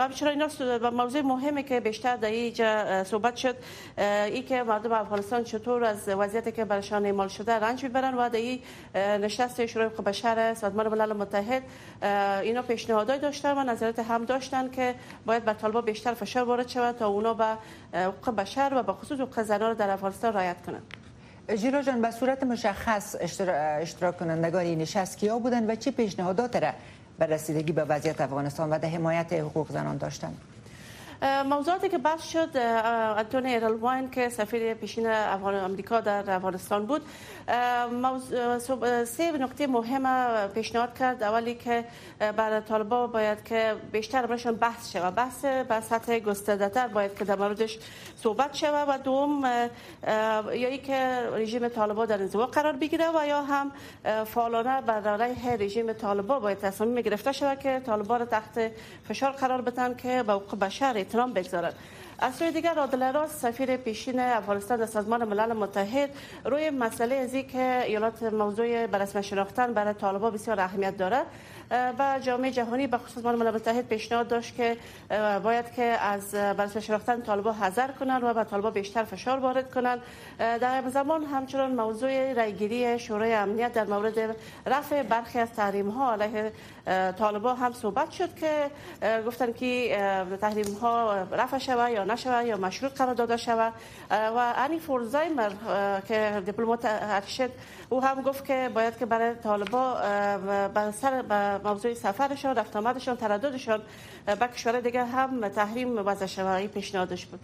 همچنین 0.00 0.42
اینا 0.42 0.90
موضوع 0.90 1.22
مهمی 1.22 1.62
که 1.62 1.77
بیشتر 1.80 2.16
در 2.16 2.28
اینجا 2.28 3.04
صحبت 3.04 3.36
شد. 3.36 3.56
ای 3.98 4.42
که 4.42 4.62
مردم 4.62 4.92
افغانستان 4.92 5.44
چطور 5.44 5.84
از 5.84 6.08
وضعیتی 6.08 6.52
که 6.52 6.64
برشان 6.64 7.06
اعمال 7.06 7.28
شده 7.28 7.52
رنج 7.52 7.82
می‌برن 7.82 8.14
و 8.14 8.28
در 8.28 8.38
این 8.38 8.60
نشست 8.96 9.66
شورای 9.66 9.88
حقوق 9.88 10.04
بشر 10.04 10.54
سازمان 10.54 10.88
ملل 10.88 11.12
متحد 11.12 11.62
اینا 12.42 12.62
پیشنهادات 12.62 13.20
داشتن 13.20 13.58
و 13.58 13.64
نظرات 13.64 13.98
هم 13.98 14.24
داشتن 14.24 14.70
که 14.70 14.94
باید 15.26 15.44
بر 15.44 15.54
طالبان 15.54 15.84
بیشتر 15.84 16.14
فشار 16.14 16.44
وارد 16.44 16.68
شود 16.68 16.96
تا 16.96 17.08
اونا 17.08 17.34
به 17.34 17.46
حقوق 17.92 18.34
بشر 18.34 18.72
و 18.76 18.82
به 18.82 18.92
خصوص 18.92 19.20
حقوق 19.20 19.42
زنان 19.42 19.74
در 19.74 19.90
افغانستان 19.90 20.32
رعایت 20.32 20.66
کنند. 20.66 20.82
جیرو 21.56 21.82
جان 21.82 22.02
به 22.02 22.10
صورت 22.10 22.42
مشخص 22.42 23.16
اشتراک 23.20 24.18
کنندگان 24.18 24.62
این 24.62 24.78
نشست 24.78 25.18
کیا 25.18 25.38
بودن 25.38 25.70
و 25.70 25.74
چه 25.74 25.90
پیشنهادات 25.90 26.56
را 26.56 26.70
به 27.18 27.26
رسیدگی 27.26 27.72
به 27.72 27.84
وضعیت 27.84 28.20
افغانستان 28.20 28.70
و 28.70 28.78
در 28.78 28.88
حمایت 28.88 29.32
حقوق 29.32 29.72
زنان 29.72 29.96
داشتند؟ 29.96 30.38
موضوعاتی 31.22 31.88
که 31.88 31.98
بحث 31.98 32.22
شد 32.22 32.56
انتونی 33.18 33.52
ایرلواین 33.52 34.10
که 34.10 34.28
سفیر 34.28 34.74
پیشین 34.74 35.06
افغان 35.06 35.54
آمریکا 35.54 36.00
در 36.00 36.30
افغانستان 36.30 36.86
بود 36.86 37.02
سه 39.04 39.32
نکته 39.32 39.66
مهم 39.66 40.48
پیشنهاد 40.48 40.98
کرد. 40.98 41.22
اولی 41.22 41.54
که 41.54 41.84
برای 42.36 42.60
طالبا 42.60 43.06
باید 43.06 43.44
که 43.44 43.74
بیشتر 43.92 44.26
برشان 44.26 44.54
بحث 44.54 44.92
شود. 44.92 45.14
بحث 45.14 45.44
به 45.44 45.80
سطح 45.80 46.18
گسترده 46.18 46.86
باید 46.86 47.18
که 47.18 47.24
در 47.24 47.36
موردش 47.36 47.78
صحبت 48.16 48.54
شود 48.54 48.88
و 48.88 48.98
دوم 48.98 49.44
یا 49.46 50.68
ای 50.68 50.78
که 50.78 51.28
رژیم 51.32 51.68
طالبا 51.68 52.06
در 52.06 52.22
انزوا 52.22 52.46
قرار 52.46 52.72
بگیره 52.72 53.08
و 53.08 53.26
یا 53.26 53.42
هم 53.42 53.72
فعالانه 54.24 54.80
بر 54.80 55.08
علیه 55.08 55.56
رژیم 55.56 55.92
طالبا 55.92 56.40
باید 56.40 56.58
تصمیم 56.58 57.00
گرفته 57.00 57.32
شود 57.32 57.58
که 57.58 57.82
طالبا 57.86 58.16
را 58.16 58.24
تحت 58.24 58.70
فشار 59.08 59.30
قرار 59.30 59.60
بدن 59.60 59.94
که 59.94 60.22
به 60.22 60.32
حقوق 60.32 60.58
بشر 60.58 60.92
احترام 61.08 61.32
بگذارند 61.32 61.74
از 62.20 62.34
سوی 62.34 62.50
دیگر 62.50 62.74
عادل 62.74 63.12
راست 63.12 63.38
سفیر 63.38 63.76
پیشین 63.76 64.20
افغانستان 64.20 64.78
در 64.78 64.86
سازمان 64.86 65.24
ملل 65.24 65.52
متحد 65.52 66.10
روی 66.44 66.70
مسئله 66.70 67.14
ازی 67.14 67.42
که 67.42 67.82
ایالات 67.86 68.22
موضوع 68.22 68.86
برسم 68.86 69.20
شناختن 69.20 69.74
برای 69.74 69.94
طالبان 69.94 70.34
بسیار 70.34 70.60
اهمیت 70.60 70.96
دارد 70.96 71.26
و 71.70 72.18
جامعه 72.22 72.50
جهانی 72.50 72.86
به 72.86 72.98
خصوص 72.98 73.24
ملل 73.24 73.54
متحد 73.54 73.88
پیشنهاد 73.88 74.28
داشت 74.28 74.56
که 74.56 74.76
باید 75.42 75.72
که 75.72 75.82
از 75.82 76.30
برسم 76.30 76.80
شناختن 76.80 77.22
طالبان 77.22 77.54
حذر 77.54 77.88
کنند 77.88 78.24
و 78.24 78.34
به 78.34 78.44
طالبان 78.44 78.72
بیشتر 78.72 79.04
فشار 79.04 79.38
وارد 79.38 79.74
کنند. 79.74 80.00
در 80.38 80.82
زمان 80.88 81.24
همچنان 81.24 81.74
موضوع 81.74 82.32
رایگیری 82.32 82.98
شورای 82.98 83.34
امنیت 83.34 83.72
در 83.72 83.84
مورد 83.84 84.36
رفع 84.66 85.02
برخی 85.02 85.38
از 85.38 85.52
تحریم 85.52 85.88
ها 85.88 86.12
علیه 86.12 86.52
طالبان 87.18 87.56
هم 87.56 87.72
صحبت 87.72 88.10
شد 88.10 88.34
که 88.34 88.70
گفتن 89.26 89.52
که 89.52 89.96
تحریم 90.40 90.74
ها 90.74 91.22
رفع 91.22 91.58
شود 91.58 91.90
یا 91.90 92.07
نشود 92.10 92.46
یا 92.46 92.56
مشروط 92.56 92.92
قرار 92.92 93.14
داده 93.14 93.36
شود 93.36 93.72
و 94.10 94.54
انی 94.56 94.78
فورزایمر 94.78 95.52
که 96.08 96.42
دیپلمات 96.46 96.80
ارشد 96.84 97.50
او 97.88 98.02
هم 98.02 98.22
گفت 98.22 98.44
که 98.44 98.70
باید 98.74 98.98
که 98.98 99.06
برای 99.06 99.34
طالبا 99.34 99.94
به 100.74 100.90
سر 100.90 101.22
موضوع 101.64 101.94
سفرشان 101.94 102.56
رفت 102.56 102.76
آمدشان 102.76 103.16
ترددشان 103.16 103.82
به 104.26 104.48
کشور 104.48 104.80
دیگه 104.80 105.04
هم 105.04 105.48
تحریم 105.48 106.06
وضع 106.06 106.26
شود 106.26 106.66
پیشنهادش 106.66 107.26
بود. 107.26 107.40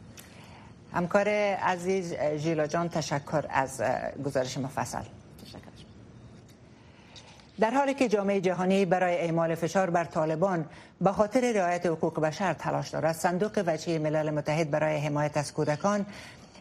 همکار 0.92 1.28
عزیز 1.54 2.14
ژیلا 2.36 2.66
جان 2.66 2.88
تشکر 2.88 3.44
از 3.50 3.82
گزارش 4.24 4.58
مفصل. 4.58 5.02
در 7.60 7.70
حالی 7.70 7.94
که 7.94 8.08
جامعه 8.08 8.40
جهانی 8.40 8.84
برای 8.84 9.16
اعمال 9.16 9.54
فشار 9.54 9.90
بر 9.90 10.04
طالبان 10.04 10.64
به 11.00 11.12
خاطر 11.12 11.52
رعایت 11.52 11.86
حقوق 11.86 12.20
بشر 12.20 12.52
تلاش 12.52 12.88
دارد 12.88 13.14
صندوق 13.14 13.64
وجهی 13.66 13.98
ملل 13.98 14.30
متحد 14.30 14.70
برای 14.70 14.96
حمایت 14.96 15.36
از 15.36 15.52
کودکان 15.52 16.06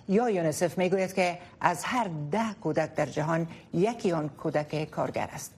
یا 0.10 0.30
یونسف 0.30 0.78
می‌گوید 0.78 1.14
که 1.14 1.38
از 1.62 1.84
هر 1.84 2.10
ده 2.32 2.54
کودک 2.62 2.96
در 2.96 3.06
جهان 3.06 3.48
یکی 3.74 4.12
آن 4.12 4.30
کودک 4.30 4.90
کارگر 4.90 5.30
است. 5.34 5.54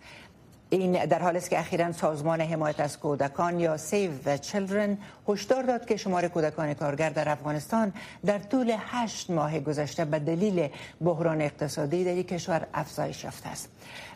این 0.69 1.05
در 1.05 1.21
حالی 1.21 1.37
است 1.37 1.49
که 1.49 1.59
اخیرا 1.59 1.91
سازمان 1.91 2.41
حمایت 2.41 2.79
از 2.79 2.99
کودکان 2.99 3.59
یا 3.59 3.77
سیو 3.77 4.11
و 4.25 4.37
چلدرن 4.37 4.97
هشدار 5.27 5.63
داد 5.63 5.85
که 5.85 5.97
شمار 5.97 6.27
کودکان 6.27 6.73
کارگر 6.73 7.09
در 7.09 7.29
افغانستان 7.29 7.93
در 8.25 8.39
طول 8.39 8.75
هشت 8.77 9.29
ماه 9.29 9.59
گذشته 9.59 10.05
به 10.05 10.19
دلیل 10.19 10.69
بحران 11.01 11.41
اقتصادی 11.41 12.03
در 12.03 12.11
این 12.11 12.23
کشور 12.23 12.67
افزایش 12.73 13.23
یافته 13.23 13.49
است. 13.49 13.69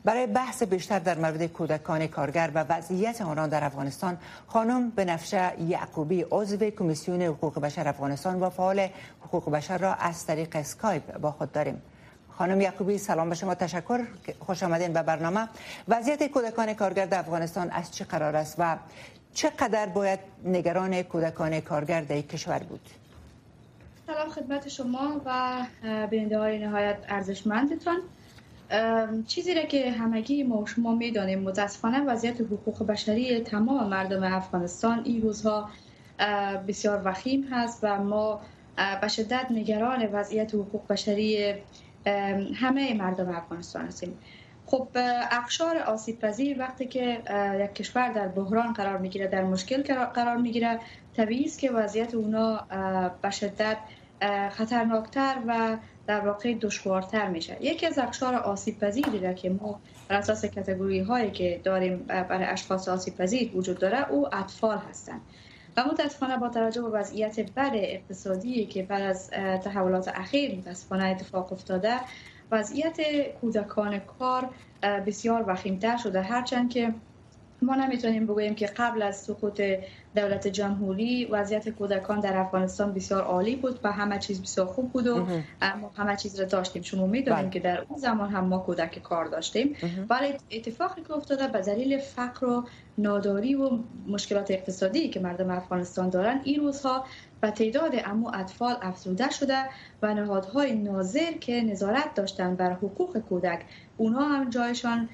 برای 0.03 0.27
بحث 0.27 0.63
بیشتر 0.63 0.99
در 0.99 1.17
مورد 1.17 1.45
کودکان 1.45 2.07
کارگر 2.07 2.51
و 2.53 2.65
وضعیت 2.69 3.21
آنان 3.21 3.49
در 3.49 3.63
افغانستان 3.63 4.17
خانم 4.47 4.89
بنفشه 4.89 5.51
یعقوبی 5.67 6.25
عضو 6.31 6.69
کمیسیون 6.69 7.21
حقوق 7.21 7.59
بشر 7.59 7.87
افغانستان 7.87 8.39
و 8.39 8.49
فعال 8.49 8.87
حقوق 9.21 9.51
بشر 9.51 9.77
را 9.77 9.93
از 9.93 10.25
طریق 10.25 10.55
اسکایپ 10.55 11.17
با 11.17 11.31
خود 11.31 11.51
داریم. 11.51 11.81
خانم 12.39 12.61
یعقوبی 12.61 12.97
سلام 12.97 13.29
به 13.29 13.35
شما 13.35 13.55
تشکر 13.55 13.99
خوش 14.39 14.63
آمدین 14.63 14.93
به 14.93 15.03
برنامه. 15.03 15.47
وضعیت 15.87 16.27
کودکان 16.27 16.73
کارگر 16.73 17.05
در 17.05 17.19
افغانستان 17.19 17.69
از 17.69 17.91
چه 17.91 18.05
قرار 18.05 18.35
است 18.35 18.55
و 18.59 18.77
چقدر 19.33 19.85
باید 19.85 20.19
نگران 20.43 21.01
کودکان 21.01 21.59
کارگر 21.59 22.01
در 22.01 22.21
کشور 22.21 22.59
بود؟ 22.59 22.79
سلام 24.07 24.29
خدمت 24.29 24.67
شما 24.67 25.21
و 25.25 25.65
بیننده 26.07 26.39
های 26.39 26.59
نهایت 26.59 26.97
ارزشمندتان. 27.09 27.97
چیزی 29.27 29.53
را 29.53 29.63
که 29.63 29.91
همگی 29.91 30.43
ما 30.43 30.65
شما 30.65 30.95
می‌دانیم 30.95 31.39
متاسفانه 31.39 32.01
وضعیت 32.01 32.41
حقوق 32.41 32.85
بشری 32.87 33.39
تمام 33.39 33.89
مردم 33.89 34.23
افغانستان 34.23 35.01
این 35.05 35.21
روزها 35.21 35.69
بسیار 36.67 37.01
وخیم 37.05 37.43
هست 37.51 37.79
و 37.83 38.03
ما 38.03 38.41
به 39.01 39.07
شدت 39.07 39.45
نگران 39.51 40.05
وضعیت 40.05 40.55
حقوق 40.55 40.87
بشری 40.87 41.55
همه 42.55 42.93
مردم 42.93 43.29
افغانستان 43.29 43.85
هستیم. 43.85 44.17
خب 44.65 44.87
اقشار 45.31 45.77
آسیب 45.77 46.19
پذیر 46.19 46.59
وقتی 46.59 46.85
که 46.85 47.21
یک 47.59 47.73
کشور 47.73 48.09
در 48.09 48.27
بحران 48.27 48.73
قرار 48.73 48.97
می‌گیره 48.97 49.27
در 49.27 49.43
مشکل 49.43 49.83
قرار 50.05 50.37
می‌گیره 50.37 50.79
طبیعی 51.17 51.45
است 51.45 51.59
که 51.59 51.71
وضعیت 51.71 52.15
اونا 52.15 52.67
به 53.21 53.29
شدت 53.29 53.77
خطرناکتر 54.51 55.35
و 55.47 55.77
در 56.07 56.19
واقع 56.19 56.53
دشوارتر 56.53 57.29
میشه. 57.29 57.57
یکی 57.61 57.85
از 57.85 57.99
اقشار 57.99 58.35
آسیب 58.35 58.79
پذیری 58.79 59.35
که 59.35 59.49
ما 59.49 59.79
بر 60.07 60.15
اساس 60.15 60.45
کتگوری 60.45 60.99
هایی 60.99 61.31
که 61.31 61.61
داریم 61.63 61.97
برای 61.97 62.43
اشخاص 62.43 62.87
آسیب 62.87 63.17
پذیر 63.17 63.57
وجود 63.57 63.79
داره 63.79 64.11
او 64.11 64.35
اطفال 64.35 64.77
هستند 64.89 65.21
و 65.77 65.83
متاسفانه 65.83 66.37
با 66.37 66.49
توجه 66.49 66.81
به 66.81 66.89
وضعیت 66.89 67.39
بد 67.39 67.71
اقتصادی 67.73 68.65
که 68.65 68.83
بعد 68.83 69.01
از 69.01 69.29
تحولات 69.63 70.07
اخیر 70.07 70.55
متاسفانه 70.55 71.05
اتفاق 71.05 71.53
افتاده 71.53 71.99
وضعیت 72.51 72.97
کودکان 73.41 73.99
کار 73.99 74.49
بسیار 74.81 75.43
وخیمتر 75.47 75.97
شده. 75.97 76.21
هرچند 76.21 76.69
که 76.69 76.93
ما 77.61 77.75
نمی‌تونیم 77.75 78.25
بگوییم 78.25 78.55
که 78.55 78.65
قبل 78.65 79.01
از 79.01 79.21
سقوط 79.21 79.61
دولت 80.15 80.47
جمهوری 80.47 81.25
وضعیت 81.25 81.69
کودکان 81.69 82.19
در 82.19 82.37
افغانستان 82.37 82.93
بسیار 82.93 83.21
عالی 83.21 83.55
بود 83.55 83.79
و 83.83 83.91
همه 83.91 84.19
چیز 84.19 84.41
بسیار 84.41 84.67
خوب 84.67 84.91
بود 84.91 85.07
و 85.07 85.25
ما 85.81 85.91
همه 85.95 86.15
چیز 86.15 86.39
را 86.39 86.45
داشتیم. 86.45 86.81
شما 86.81 87.07
می‌دونیم 87.07 87.41
بله. 87.41 87.49
که 87.49 87.59
در 87.59 87.85
اون 87.89 87.99
زمان 87.99 88.29
هم 88.29 88.45
ما 88.45 88.57
کودک 88.57 89.03
کار 89.03 89.25
داشتیم. 89.25 89.75
ولی 90.09 90.33
اتفاقی 90.51 91.01
که 91.01 91.13
افتاده 91.13 91.47
به 91.47 91.61
دلیل 91.61 91.97
فقر 91.97 92.45
و 92.45 92.65
ناداری 92.97 93.55
و 93.55 93.69
مشکلات 94.07 94.51
اقتصادی 94.51 95.09
که 95.09 95.19
مردم 95.19 95.49
افغانستان 95.49 96.09
دارن 96.09 96.41
این 96.43 96.59
روزها 96.59 97.05
و 97.43 97.51
تعداد 97.51 97.91
امو 98.05 98.31
اطفال 98.33 98.75
افزوده 98.81 99.29
شده 99.29 99.57
و 100.01 100.13
نهادهای 100.13 100.75
ناظر 100.75 101.31
که 101.31 101.61
نظارت 101.61 102.13
داشتن 102.13 102.55
بر 102.55 102.73
حقوق 102.73 103.17
کودک 103.17 103.65
اونها 103.97 104.25
هم 104.25 104.49
جایشان 104.49 105.09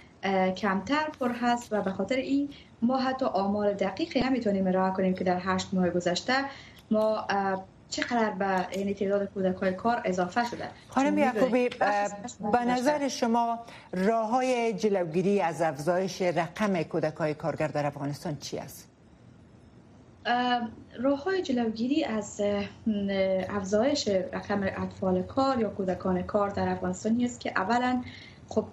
کمتر 0.57 1.09
پر 1.19 1.31
هست 1.31 1.73
و 1.73 1.81
به 1.81 1.91
خاطر 1.91 2.15
این 2.15 2.49
ما 2.81 2.97
حتی 2.97 3.25
آمار 3.25 3.73
دقیقی 3.73 4.21
نمی‌تونیم 4.21 4.67
ارائه 4.67 4.93
کنیم 4.93 5.13
که 5.13 5.23
در 5.23 5.39
هشت 5.41 5.73
ماه 5.73 5.89
گذشته 5.89 6.33
ما 6.91 7.27
چقدر 7.89 8.29
به 8.29 8.77
یعنی 8.77 8.93
تعداد 8.93 9.33
کودک 9.33 9.55
های 9.55 9.73
کار 9.73 10.01
اضافه 10.05 10.45
شده 10.49 10.69
خانم 10.87 11.17
یعقوبی 11.17 11.69
به 12.51 12.65
نظر 12.65 13.07
شما 13.07 13.59
راه 13.93 14.29
های 14.29 14.73
جلوگیری 14.73 15.41
از 15.41 15.61
افزایش 15.61 16.21
رقم 16.21 16.83
کودک 16.83 17.15
های 17.15 17.33
کارگر 17.33 17.67
در 17.67 17.85
افغانستان 17.85 18.37
چی 18.37 18.57
است؟ 18.57 18.89
راه 20.99 21.23
های 21.23 21.41
جلوگیری 21.41 22.03
از 22.03 22.41
افزایش 23.49 24.07
رقم 24.07 24.63
اطفال 24.63 25.23
کار 25.23 25.59
یا 25.59 25.69
کودکان 25.69 26.23
کار 26.23 26.49
در 26.49 26.69
افغانستان 26.69 27.21
است 27.23 27.39
که 27.39 27.51
اولا 27.55 28.01
خب 28.49 28.65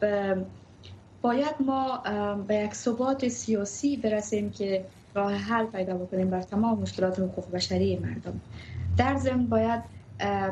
باید 1.22 1.54
ما 1.60 2.02
به 2.48 2.56
یک 2.56 2.74
ثبات 2.74 3.28
سیاسی 3.28 3.96
برسیم 3.96 4.50
که 4.50 4.84
راه 5.14 5.34
حل 5.34 5.66
پیدا 5.66 5.94
بکنیم 5.94 6.30
بر 6.30 6.42
تمام 6.42 6.78
مشکلات 6.78 7.18
حقوق 7.18 7.50
بشری 7.50 7.96
مردم. 7.96 8.40
در 8.96 9.16
ضمن 9.16 9.46
باید 9.46 9.82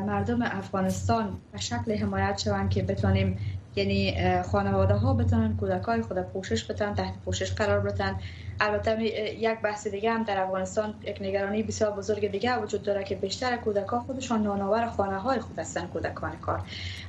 مردم 0.05 0.41
افغانستان 0.41 1.37
به 1.51 1.59
شکل 1.59 1.95
حمایت 1.95 2.37
شوند 2.37 2.69
که 2.69 2.83
بتونیم 2.83 3.37
یعنی 3.75 4.15
خانواده 4.43 4.93
ها 4.93 5.13
بتونن 5.13 5.57
کودکای 5.57 6.01
خود 6.01 6.21
پوشش 6.21 6.63
بدن 6.63 6.93
تحت 6.93 7.13
پوشش 7.25 7.51
قرار 7.51 7.79
بدن. 7.79 8.15
البته 8.59 9.03
یک 9.03 9.61
بحث 9.61 9.87
دیگه 9.87 10.11
هم 10.11 10.23
در 10.23 10.43
افغانستان 10.43 10.93
یک 11.03 11.21
نگرانی 11.21 11.63
بسیار 11.63 11.91
بزرگ 11.91 12.31
دیگه 12.31 12.57
وجود 12.57 12.83
داره 12.83 13.03
که 13.03 13.15
بیشتر 13.15 13.57
کودکان 13.57 13.99
خودشان 13.99 14.43
نانآور 14.43 14.87
خانه 14.87 15.17
های 15.17 15.39
خود 15.39 15.59
هستن 15.59 15.87
کودکان 15.87 16.31
کار. 16.37 16.61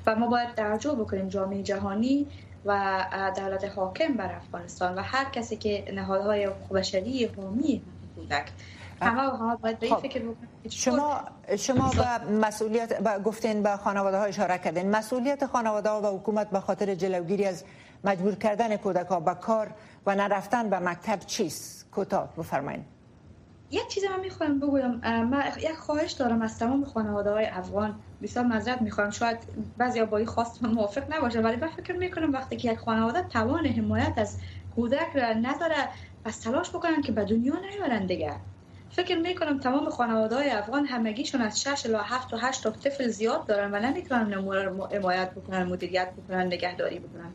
و 0.06 0.14
ما 0.14 0.26
باید 0.26 0.54
توجه 0.54 0.90
بکنیم 0.90 1.28
جامعه 1.28 1.62
جهانی 1.62 2.26
و 2.64 3.04
دولت 3.36 3.64
حاکم 3.64 4.14
بر 4.14 4.34
افغانستان 4.34 4.94
و 4.94 5.02
هر 5.02 5.24
کسی 5.24 5.56
که 5.56 5.84
نهادهای 5.94 6.44
حقوق 6.44 6.78
بشری 6.78 7.26
حامی 7.26 7.82
کودک 8.16 8.52
همه 9.00 9.56
باید 9.56 9.78
به 9.78 9.86
این 9.86 9.94
خب. 9.96 10.02
فکر 10.02 10.22
شما 10.70 11.20
شما 11.58 11.90
به 11.90 12.32
مسئولیت 12.32 13.02
با 13.02 13.18
گفتین 13.18 13.62
به 13.62 13.76
خانواده 13.76 14.18
ها 14.18 14.24
اشاره 14.24 14.58
کردین. 14.58 14.90
مسئولیت 14.90 15.46
خانواده 15.46 15.88
ها 15.90 16.02
و 16.02 16.18
حکومت 16.18 16.50
به 16.50 16.60
خاطر 16.60 16.94
جلوگیری 16.94 17.44
از 17.44 17.64
مجبور 18.04 18.34
کردن 18.34 18.76
کودک 18.76 19.06
ها 19.06 19.20
به 19.20 19.34
کار 19.34 19.70
و 20.06 20.14
نرفتن 20.14 20.70
به 20.70 20.78
مکتب 20.78 21.18
چیست؟ 21.18 21.90
کوتاه 21.90 22.28
بفرمایید 22.36 22.84
یک 23.70 23.88
چیزی 23.88 24.08
من 24.08 24.20
می‌خوایم 24.20 24.60
بگویم. 24.60 24.90
من 25.04 25.44
یک 25.58 25.72
خواهش 25.72 26.12
دارم 26.12 26.42
از 26.42 26.58
تمام 26.58 26.84
خانواده 26.84 27.30
های 27.30 27.46
افغان. 27.46 27.94
بسیار 28.22 28.44
معذرت 28.44 28.82
می‌خوام. 28.82 29.10
شاید 29.10 29.38
بعضی 29.76 30.02
با 30.02 30.16
این 30.16 30.26
خواست 30.26 30.64
موافق 30.64 31.14
نباشه 31.14 31.40
ولی 31.40 31.56
من 31.56 31.68
فکر 31.68 31.92
می‌کنم 31.92 32.32
وقتی 32.32 32.56
که 32.56 32.72
یک 32.72 32.78
خانواده 32.78 33.22
توان 33.22 33.66
حمایت 33.66 34.12
از 34.16 34.38
کودک 34.74 35.08
را 35.14 35.32
نداره 35.32 35.88
پس 36.24 36.38
تلاش 36.40 36.70
بکنن 36.70 37.02
که 37.02 37.12
به 37.12 37.24
دنیا 37.24 37.54
نیارن 37.70 38.06
دیگه. 38.06 38.32
فکر 38.90 39.18
می‌کنم 39.18 39.58
تمام 39.58 39.90
خانواده 39.90 40.36
های 40.36 40.50
افغان 40.50 40.86
همگیشون 40.86 41.40
از 41.40 41.62
6 41.62 41.86
الی 41.86 41.96
7 42.04 42.34
و 42.34 42.36
8 42.36 42.62
تا 42.62 42.70
طفل 42.70 43.08
زیاد 43.08 43.46
دارن 43.46 43.74
و 43.74 43.78
نمی‌تونن 43.78 44.32
حمایت 44.92 45.30
بکنن 45.30 45.62
مدیریت 45.62 46.12
بکنن 46.12 46.46
نگهداری 46.46 46.98
بکنن. 46.98 47.34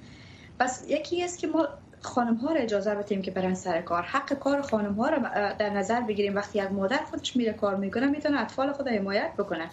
پس 0.60 0.86
یکی 0.88 1.24
است 1.24 1.40
که 1.40 1.48
ما 1.48 1.68
خانم 2.02 2.36
ها 2.36 2.52
را 2.54 2.62
اجازه 2.62 2.96
بدیم 2.96 3.22
که 3.22 3.32
برن 3.32 3.54
سر 3.54 3.82
کار. 3.82 4.04
حق 4.04 4.34
کار 4.34 4.62
خانم 4.62 4.94
ها 4.94 5.10
را 5.10 5.18
در 5.54 5.70
نظر 5.70 6.02
بگیریم. 6.02 6.36
وقتی 6.36 6.60
یک 6.60 6.72
مادر 6.72 6.98
خودش 6.98 7.36
میره 7.36 7.54
کار 7.54 7.76
می‌کنه 7.76 8.08
می‌تونه 8.08 8.42
اطفال 8.42 8.74
خود 8.74 8.88
حمایت 8.88 9.34
بکنه. 9.38 9.70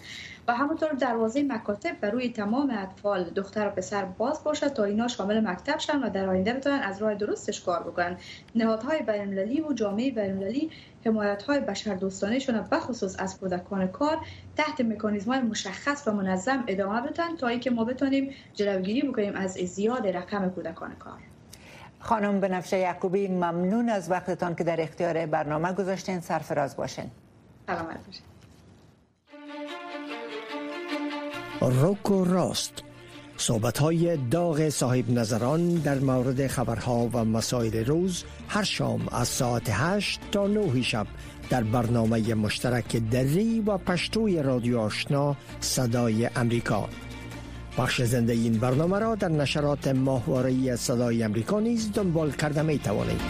و 0.47 0.55
همونطور 0.55 0.89
دروازه 0.89 1.43
مکاتب 1.43 1.99
بر 1.99 2.11
روی 2.11 2.29
تمام 2.29 2.69
اطفال 2.77 3.23
دختر 3.23 3.67
و 3.67 3.69
پسر 3.69 4.05
باز 4.05 4.43
باشد 4.43 4.67
تا 4.67 4.83
اینا 4.83 5.07
شامل 5.07 5.39
مکتب 5.39 5.77
شن 5.77 6.03
و 6.03 6.09
در 6.09 6.29
آینده 6.29 6.53
بتونن 6.53 6.79
از 6.79 7.01
راه 7.01 7.15
درستش 7.15 7.61
کار 7.61 7.83
بکنن. 7.83 8.17
نهادهای 8.55 8.99
بین‌المللی 8.99 9.61
و 9.61 9.73
جامعه 9.73 10.11
بین‌المللی 10.11 10.71
حمایت 11.05 11.43
های 11.43 11.59
بشر 11.59 11.95
دوستانه 11.95 12.39
بخصوص 12.71 13.15
از 13.19 13.39
کودکان 13.39 13.87
کار 13.87 14.17
تحت 14.57 14.81
مکانیزم 14.81 15.31
های 15.31 15.41
مشخص 15.41 16.07
و 16.07 16.11
منظم 16.11 16.63
ادامه 16.67 17.01
بدن 17.01 17.35
تا 17.35 17.47
اینکه 17.47 17.71
ما 17.71 17.83
بتونیم 17.83 18.33
جلوگیری 18.53 19.07
بکنیم 19.07 19.35
از 19.35 19.51
زیاد 19.51 20.07
رقم 20.07 20.49
کودکان 20.49 20.95
کار. 20.95 21.19
خانم 22.05 22.39
بنفشه 22.39 22.77
یعقوبی 22.77 23.27
ممنون 23.27 23.89
از 23.89 24.11
وقتتان 24.11 24.55
که 24.55 24.63
در 24.63 24.81
اختیار 24.81 25.25
برنامه 25.25 25.73
گذاشتین. 25.73 26.19
سرفراز 26.19 26.75
باشین. 26.75 27.11
سلامت 27.67 28.05
باشین 28.05 28.23
روک 31.61 32.11
و 32.11 32.25
راست. 32.25 32.73
صحبت 33.37 33.77
های 33.77 34.17
داغ 34.17 34.69
صاحب 34.69 35.09
نظران 35.09 35.75
در 35.75 35.99
مورد 35.99 36.47
خبرها 36.47 37.09
و 37.13 37.25
مسائل 37.25 37.85
روز 37.85 38.23
هر 38.47 38.63
شام 38.63 39.07
از 39.11 39.27
ساعت 39.27 39.69
8 39.69 40.19
تا 40.31 40.47
9 40.47 40.81
شب 40.81 41.07
در 41.49 41.63
برنامه 41.63 42.33
مشترک 42.33 42.97
دری 42.97 43.59
و 43.59 43.77
پشتوی 43.77 44.43
رادیو 44.43 44.79
آشنا 44.79 45.35
صدای 45.59 46.29
امریکا. 46.35 46.89
بخش 47.77 48.01
زنده 48.01 48.33
این 48.33 48.57
برنامه 48.59 48.99
را 48.99 49.15
در 49.15 49.27
نشرات 49.27 49.87
ماهواره 49.87 50.75
صدای 50.75 51.23
امریکا 51.23 51.59
نیز 51.59 51.91
دنبال 51.91 52.31
کرده 52.31 52.61
می 52.61 52.79
توانید. 52.79 53.21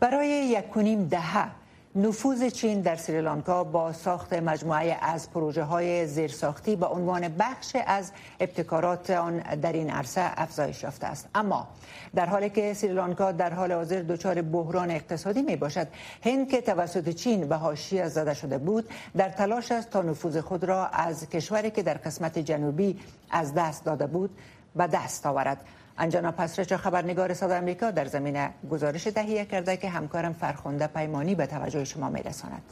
برای 0.00 0.28
یک 0.28 0.68
کنیم 0.68 1.08
دهه 1.08 1.59
نفوذ 1.94 2.44
چین 2.44 2.80
در 2.80 2.96
سریلانکا 2.96 3.64
با 3.64 3.92
ساخت 3.92 4.32
مجموعه 4.32 4.96
از 5.02 5.30
پروژه 5.30 5.62
های 5.62 6.06
زیرساختی 6.06 6.76
به 6.76 6.86
عنوان 6.86 7.28
بخش 7.28 7.76
از 7.86 8.12
ابتکارات 8.40 9.10
آن 9.10 9.38
در 9.38 9.72
این 9.72 9.90
عرصه 9.90 10.20
افزایش 10.36 10.82
یافته 10.82 11.06
است. 11.06 11.28
اما 11.34 11.68
در 12.14 12.26
حالی 12.26 12.50
که 12.50 12.74
سریلانکا 12.74 13.32
در 13.32 13.54
حال 13.54 13.72
حاضر 13.72 14.02
دچار 14.02 14.42
بحران 14.42 14.90
اقتصادی 14.90 15.42
می 15.42 15.56
باشد 15.56 15.86
هند 16.24 16.48
که 16.48 16.60
توسط 16.60 17.08
چین 17.08 17.48
به 17.48 17.56
حاشیه 17.56 18.08
زده 18.08 18.34
شده 18.34 18.58
بود 18.58 18.88
در 19.16 19.28
تلاش 19.28 19.72
است 19.72 19.90
تا 19.90 20.02
نفوذ 20.02 20.36
خود 20.38 20.64
را 20.64 20.86
از 20.86 21.28
کشوری 21.28 21.70
که 21.70 21.82
در 21.82 21.94
قسمت 21.94 22.38
جنوبی 22.38 23.00
از 23.30 23.54
دست 23.54 23.84
داده 23.84 24.06
بود 24.06 24.30
به 24.76 24.86
دست 24.86 25.26
آورد. 25.26 25.64
انجانا 26.00 26.32
پسرچا 26.32 26.76
خبرنگار 26.76 27.34
صدا 27.34 27.54
امریکا 27.54 27.90
در 27.90 28.04
زمین 28.04 28.48
گزارش 28.70 29.04
تهیه 29.04 29.44
کرده 29.44 29.76
که 29.76 29.88
همکارم 29.88 30.32
فرخنده 30.32 30.86
پیمانی 30.86 31.34
به 31.34 31.46
توجه 31.46 31.84
شما 31.84 32.08
میرساند. 32.08 32.62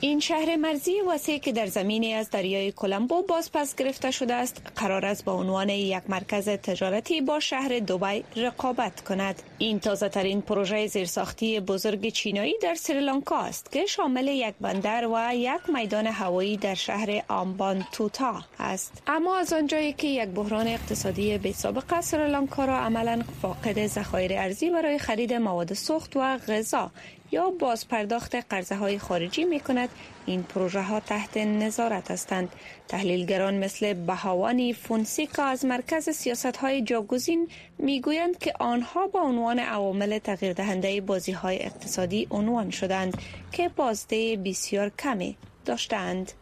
این 0.00 0.20
شهر 0.20 0.56
مرزی 0.56 1.00
وسیع 1.00 1.38
که 1.38 1.52
در 1.52 1.66
زمینی 1.66 2.14
از 2.14 2.30
دریای 2.30 2.72
کلمبو 2.72 3.22
باز 3.22 3.52
پس 3.52 3.74
گرفته 3.74 4.10
شده 4.10 4.34
است 4.34 4.62
قرار 4.76 5.06
است 5.06 5.24
با 5.24 5.32
عنوان 5.32 5.68
یک 5.68 6.02
مرکز 6.08 6.48
تجارتی 6.48 7.20
با 7.20 7.40
شهر 7.40 7.78
دوبای 7.78 8.24
رقابت 8.36 9.04
کند. 9.04 9.42
این 9.58 9.80
تازه 9.80 10.08
ترین 10.08 10.42
پروژه 10.42 10.86
زیرساختی 10.86 11.60
بزرگ 11.60 12.08
چینایی 12.08 12.54
در 12.62 12.74
سریلانکا 12.74 13.38
است 13.38 13.72
که 13.72 13.86
شامل 13.86 14.28
یک 14.28 14.54
بندر 14.60 15.06
و 15.06 15.34
یک 15.34 15.70
میدان 15.74 16.06
هوایی 16.06 16.56
در 16.56 16.74
شهر 16.74 17.22
آمبان 17.28 17.86
توتا 17.92 18.44
است. 18.58 19.02
اما 19.06 19.38
از 19.38 19.52
آنجایی 19.52 19.92
که 19.92 20.06
یک 20.06 20.28
بحران 20.28 20.68
اقتصادی 20.68 21.38
بی 21.38 21.52
سابقه 21.52 22.00
سریلانکا 22.00 22.64
را 22.64 22.76
عملا 22.76 23.22
فاقد 23.42 23.86
ذخایر 23.86 24.32
ارزی 24.32 24.70
برای 24.70 24.98
خرید 24.98 25.32
مواد 25.32 25.74
سوخت 25.74 26.16
و 26.16 26.38
غذا 26.38 26.90
یا 27.32 27.50
باز 27.50 27.88
پرداخت 27.88 28.34
قرضه 28.34 28.76
های 28.76 28.98
خارجی 28.98 29.44
می 29.44 29.60
کند 29.60 29.88
این 30.26 30.42
پروژه 30.42 30.82
ها 30.82 31.00
تحت 31.00 31.36
نظارت 31.36 32.10
هستند. 32.10 32.48
تحلیلگران 32.88 33.54
مثل 33.58 33.92
بهاوانی 33.92 34.72
فونسیکا 34.72 35.44
از 35.44 35.64
مرکز 35.64 36.10
سیاست 36.10 36.56
های 36.56 36.82
جاگزین 36.82 37.48
می 37.78 38.00
گویند 38.00 38.38
که 38.38 38.52
آنها 38.60 39.06
با 39.06 39.20
عنوان 39.20 39.58
عوامل 39.58 40.18
تغییر 40.18 40.52
دهنده 40.52 41.00
بازی 41.00 41.32
های 41.32 41.62
اقتصادی 41.62 42.26
عنوان 42.30 42.70
شدند 42.70 43.18
که 43.52 43.68
بازده 43.68 44.36
بسیار 44.36 44.90
کمی 44.98 45.36
داشتند. 45.66 46.32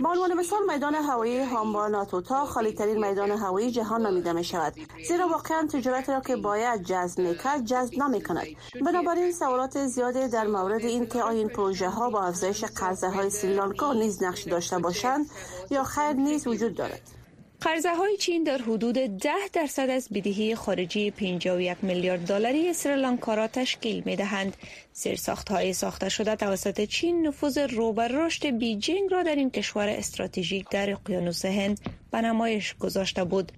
با 0.00 0.10
عنوان 0.10 0.34
مثال 0.34 0.60
میدان 0.72 0.94
هوایی 0.94 1.44
هامبا 1.44 1.88
ناتوتا 1.88 2.46
خالی 2.46 2.72
ترین 2.72 3.06
میدان 3.06 3.30
هوایی 3.30 3.70
جهان 3.70 4.02
نامیده 4.02 4.32
می 4.32 4.44
شود 4.44 4.72
زیرا 5.08 5.28
واقعا 5.28 5.68
تجارت 5.72 6.10
را 6.10 6.20
که 6.20 6.36
باید 6.36 6.82
جذب 6.82 7.20
می 7.20 7.38
کرد 7.38 7.64
جذب 7.64 7.94
نمی 8.02 8.22
کند 8.22 8.46
بنابراین 8.84 9.32
سوالات 9.32 9.86
زیاده 9.86 10.28
در 10.28 10.46
مورد 10.46 10.84
این 10.84 11.06
که 11.06 11.22
آیا 11.22 11.38
این 11.38 11.48
پروژه 11.48 11.88
ها 11.88 12.10
با 12.10 12.22
افزایش 12.22 12.64
قرضه 12.64 13.08
های 13.08 13.30
سریلانکا 13.30 13.92
نیز 13.92 14.22
نقش 14.22 14.42
داشته 14.42 14.78
باشند 14.78 15.26
یا 15.70 15.84
خیر 15.84 16.12
نیز 16.12 16.46
وجود 16.46 16.74
دارد 16.74 17.23
قرضه 17.64 17.94
های 17.94 18.16
چین 18.16 18.42
در 18.42 18.58
حدود 18.58 18.94
10 18.94 19.30
درصد 19.52 19.90
از 19.90 20.08
بدهی 20.14 20.54
خارجی 20.54 21.10
51 21.10 21.76
میلیارد 21.82 22.26
دلاری 22.26 22.72
سریلانکا 22.72 23.34
را 23.34 23.48
تشکیل 23.48 24.02
می 24.06 24.16
دهند. 24.16 24.56
ساخت 24.92 25.50
های 25.50 25.72
ساخته 25.72 26.08
شده 26.08 26.36
توسط 26.36 26.84
چین 26.84 27.26
نفوذ 27.26 27.58
رو 27.58 28.00
رشد 28.00 28.46
بیجینگ 28.46 29.12
را 29.12 29.22
در 29.22 29.34
این 29.34 29.50
کشور 29.50 29.88
استراتژیک 29.88 30.68
در 30.70 30.90
اقیانوس 30.90 31.44
هند 31.44 31.80
به 32.12 32.20
نمایش 32.20 32.74
گذاشته 32.74 33.24
بود. 33.24 33.52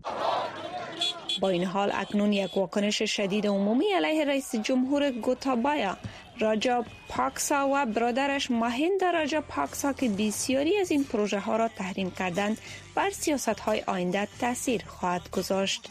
با 1.40 1.48
این 1.48 1.64
حال 1.64 1.90
اکنون 1.94 2.32
یک 2.32 2.56
واکنش 2.56 3.02
شدید 3.02 3.46
عمومی 3.46 3.92
علیه 3.92 4.24
رئیس 4.24 4.56
جمهور 4.56 5.10
گوتابایا 5.10 5.96
راجا 6.40 6.84
پاکسا 7.08 7.68
و 7.68 7.86
برادرش 7.86 8.50
ماهند 8.50 9.04
راجا 9.04 9.40
پاکسا 9.40 9.92
که 9.92 10.08
بسیاری 10.08 10.76
از 10.78 10.90
این 10.90 11.04
پروژه 11.04 11.38
ها 11.38 11.56
را 11.56 11.68
تحریم 11.68 12.10
کردند 12.10 12.58
بر 12.94 13.10
سیاست 13.10 13.60
های 13.60 13.82
آینده 13.86 14.28
تاثیر 14.40 14.82
خواهد 14.86 15.30
گذاشت. 15.30 15.90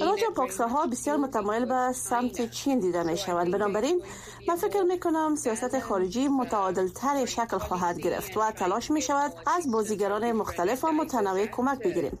راجا 0.00 0.26
پاکسا 0.36 0.68
ها 0.68 0.86
بسیار 0.86 1.16
متمایل 1.16 1.64
به 1.64 1.92
سمت 1.92 2.50
چین 2.50 2.78
دیده 2.78 3.02
می 3.02 3.16
شوند 3.16 3.50
بنابراین 3.50 4.02
من 4.48 4.56
فکر 4.56 4.82
می 4.82 5.00
کنم 5.00 5.36
سیاست 5.36 5.78
خارجی 5.78 6.28
متعادل 6.28 6.88
تر 6.88 7.26
شکل 7.26 7.58
خواهد 7.58 8.00
گرفت 8.00 8.36
و 8.36 8.50
تلاش 8.50 8.90
می 8.90 9.02
شود 9.02 9.32
از 9.56 9.70
بازیگران 9.70 10.32
مختلف 10.32 10.84
و 10.84 10.92
متنوع 10.92 11.46
کمک 11.46 11.78
بگیریم. 11.78 12.18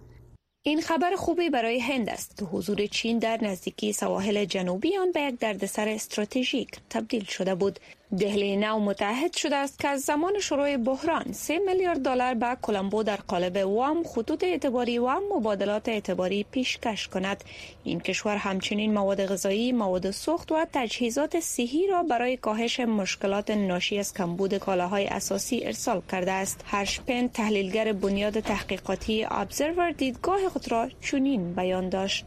این 0.62 0.80
خبر 0.80 1.16
خوبی 1.16 1.50
برای 1.50 1.80
هند 1.80 2.08
است. 2.08 2.36
که 2.38 2.44
حضور 2.44 2.86
چین 2.86 3.18
در 3.18 3.44
نزدیکی 3.44 3.92
سواحل 3.92 4.44
جنوبی 4.44 4.96
آن 4.96 5.12
به 5.12 5.20
یک 5.20 5.38
دردسر 5.38 5.88
استراتژیک 5.88 6.70
تبدیل 6.90 7.24
شده 7.24 7.54
بود. 7.54 7.80
دهلی 8.18 8.56
نو 8.56 8.78
متحد 8.78 9.32
شده 9.32 9.56
است 9.56 9.78
که 9.78 9.88
از 9.88 10.00
زمان 10.00 10.38
شروع 10.40 10.76
بحران 10.76 11.32
3 11.32 11.58
میلیارد 11.58 12.02
دلار 12.02 12.34
به 12.34 12.56
کلمبو 12.62 13.02
در 13.02 13.16
قالب 13.16 13.56
وام 13.66 14.04
خطوط 14.04 14.44
اعتباری 14.44 14.98
و 14.98 15.20
مبادلات 15.36 15.88
اعتباری 15.88 16.46
پیشکش 16.50 17.08
کند. 17.08 17.44
این 17.84 18.00
کشور 18.00 18.36
همچنین 18.36 18.94
مواد 18.94 19.26
غذایی 19.26 19.72
مواد 19.72 20.10
سوخت 20.10 20.52
و 20.52 20.66
تجهیزات 20.72 21.40
صحی 21.40 21.86
را 21.86 22.02
برای 22.02 22.36
کاهش 22.36 22.80
مشکلات 22.80 23.50
ناشی 23.50 23.98
از 23.98 24.14
کمبود 24.14 24.58
کالاهای 24.58 25.06
اساسی 25.06 25.64
ارسال 25.64 26.02
کرده 26.12 26.32
است. 26.32 26.64
هرشپن 26.66 27.28
تحلیلگر 27.28 27.92
بنیاد 27.92 28.40
تحقیقاتی 28.40 29.26
ابزرور 29.30 29.90
دیدگاه 29.90 30.48
خود 30.48 30.72
را 30.72 30.88
چنین 31.00 31.54
بیان 31.54 31.88
داشت. 31.88 32.24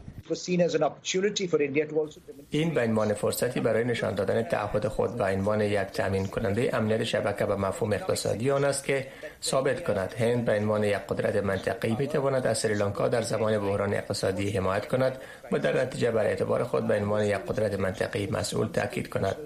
این 2.50 2.74
به 2.74 2.80
عنوان 2.80 3.14
فرصتی 3.14 3.60
برای 3.60 3.84
نشان 3.84 4.14
دادن 4.14 4.42
تعهد 4.42 4.88
خود 4.88 5.16
به 5.16 5.24
عنوان 5.24 5.60
یک 5.60 5.78
تامین 5.78 6.26
کننده 6.26 6.70
امنیت 6.76 7.04
شبکه 7.04 7.46
به 7.46 7.56
مفهوم 7.56 7.92
اقتصادی 7.92 8.50
آن 8.50 8.64
است 8.64 8.84
که 8.84 9.06
ثابت 9.42 9.84
کند. 9.84 10.12
هند 10.12 10.44
به 10.44 10.52
عنوان 10.52 10.84
یک 10.84 10.96
قدرت 11.08 11.36
منطقی 11.36 11.94
بتواند 11.94 12.46
از 12.46 12.58
سریلانکا 12.58 13.08
در 13.08 13.22
زمان 13.22 13.58
بحران 13.58 13.94
اقتصادی 13.94 14.50
حمایت 14.50 14.88
کند 14.88 15.18
و 15.52 15.58
در 15.58 15.82
نتیجه 15.82 16.10
بر 16.10 16.24
اعتبار 16.24 16.64
خود 16.64 16.86
به 16.86 16.94
عنوان 16.94 17.24
یک 17.24 17.34
قدرت 17.34 17.74
منطقی 17.74 18.26
مسئول 18.26 18.68
تاکید 18.68 19.08
کند. 19.08 19.36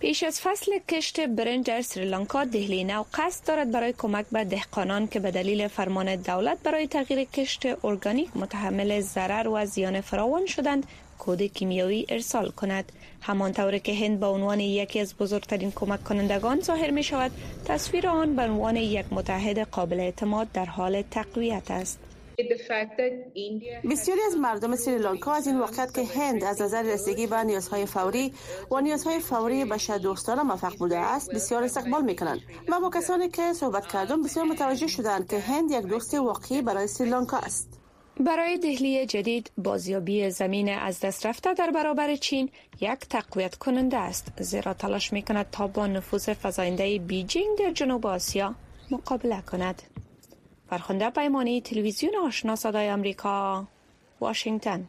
پیش 0.00 0.22
از 0.22 0.40
فصل 0.40 0.78
کشت 0.88 1.20
برنج 1.20 1.66
در 1.66 1.82
سریلانکا 1.82 2.44
دهلی 2.44 2.84
نو 2.84 3.04
قصد 3.14 3.46
دارد 3.46 3.70
برای 3.70 3.94
کمک 3.98 4.26
به 4.32 4.44
دهقانان 4.44 5.06
که 5.06 5.20
به 5.20 5.30
دلیل 5.30 5.68
فرمان 5.68 6.16
دولت 6.16 6.58
برای 6.62 6.86
تغییر 6.86 7.24
کشت 7.24 7.62
ارگانیک 7.84 8.36
متحمل 8.36 9.00
ضرر 9.00 9.48
و 9.48 9.66
زیان 9.66 10.00
فراوان 10.00 10.46
شدند 10.46 10.86
کود 11.18 11.42
کیمیایی 11.42 12.06
ارسال 12.08 12.50
کند. 12.50 12.92
همان 13.20 13.52
طور 13.52 13.78
که 13.78 13.94
هند 13.94 14.20
به 14.20 14.26
عنوان 14.26 14.60
یکی 14.60 15.00
از 15.00 15.14
بزرگترین 15.16 15.72
کمک 15.72 16.04
کنندگان 16.04 16.60
ظاهر 16.60 16.90
می 16.90 17.02
شود 17.02 17.30
تصویر 17.64 18.08
آن 18.08 18.36
به 18.36 18.42
عنوان 18.42 18.76
یک 18.76 19.06
متحد 19.10 19.58
قابل 19.58 20.00
اعتماد 20.00 20.52
در 20.52 20.64
حال 20.64 21.02
تقویت 21.02 21.70
است. 21.70 21.98
بسیاری 23.90 24.20
از 24.26 24.36
مردم 24.36 24.76
سریلانکا 24.76 25.32
از 25.32 25.46
این 25.46 25.58
واقعیت 25.58 25.94
که 25.94 26.04
هند 26.04 26.44
از 26.44 26.62
نظر 26.62 26.82
رسیدگی 26.82 27.26
به 27.26 27.42
نیازهای 27.42 27.86
فوری 27.86 28.32
و 28.70 28.80
نیازهای 28.80 29.20
فوری 29.20 29.64
بشر 29.64 29.98
دوستانه 29.98 30.42
موفق 30.42 30.76
بوده 30.76 30.98
است 30.98 31.34
بسیار 31.34 31.64
استقبال 31.64 32.04
می 32.04 32.16
کنند 32.16 32.40
و 32.68 32.80
با 32.80 32.90
کسانی 32.90 33.28
که 33.28 33.52
صحبت 33.52 33.86
کردم 33.86 34.22
بسیار 34.22 34.46
متوجه 34.46 34.86
شدند 34.86 35.30
که 35.30 35.38
هند 35.38 35.70
یک 35.70 35.82
دوست 35.82 36.14
واقعی 36.14 36.62
برای 36.62 36.86
سریلانکا 36.86 37.38
است. 37.38 37.80
برای 38.20 38.58
دهلی 38.58 39.06
جدید 39.06 39.50
بازیابی 39.58 40.30
زمین 40.30 40.68
از 40.68 41.00
دست 41.00 41.26
رفته 41.26 41.54
در 41.54 41.70
برابر 41.70 42.16
چین 42.16 42.48
یک 42.80 42.98
تقویت 43.10 43.54
کننده 43.54 43.96
است. 43.96 44.32
زیرا 44.40 44.74
تلاش 44.74 45.12
می 45.12 45.22
کند 45.22 45.46
تا 45.52 45.66
با 45.66 45.86
نفوذ 45.86 46.30
فزاینده 46.42 46.98
بیجینگ 46.98 47.58
در 47.58 47.70
جنوب 47.70 48.06
آسیا 48.06 48.54
مقابله 48.90 49.42
کند. 49.42 49.82
فرخنده 50.70 51.10
پیمانی 51.10 51.60
تلویزیون 51.60 52.12
آشنا 52.26 52.56
صدای 52.56 52.88
امریکا 52.88 53.64
واشنگتن. 54.20 54.88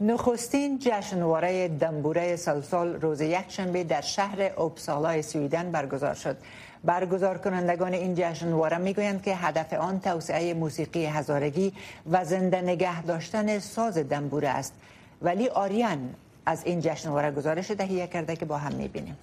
نخستین 0.00 0.78
جشنواره 0.78 1.68
دنبوره 1.68 2.36
سلسال 2.36 3.00
روز 3.00 3.20
یکشنبه 3.20 3.84
در 3.84 4.00
شهر 4.00 4.42
اوبسالا 4.42 5.22
سویدن 5.22 5.70
برگزار 5.70 6.14
شد. 6.14 6.36
برگزار 6.84 7.38
کنندگان 7.38 7.92
این 7.92 8.14
جشنواره 8.16 8.78
می‌گویند 8.78 9.22
که 9.22 9.34
هدف 9.34 9.72
آن 9.72 10.00
توسعه 10.00 10.54
موسیقی 10.54 11.06
هزارگی 11.06 11.72
و 12.10 12.24
زنده 12.24 12.60
نگه 12.60 13.02
داشتن 13.02 13.58
ساز 13.58 13.98
دنبوره 13.98 14.48
است. 14.48 14.74
ولی 15.22 15.48
آریان 15.48 16.14
از 16.46 16.64
این 16.64 16.80
جشنواره 16.80 17.30
گزارش 17.30 17.66
تهیه 17.66 18.06
کرده 18.06 18.36
که 18.36 18.44
با 18.44 18.58
هم 18.58 18.72
می‌بینیم. 18.72 19.16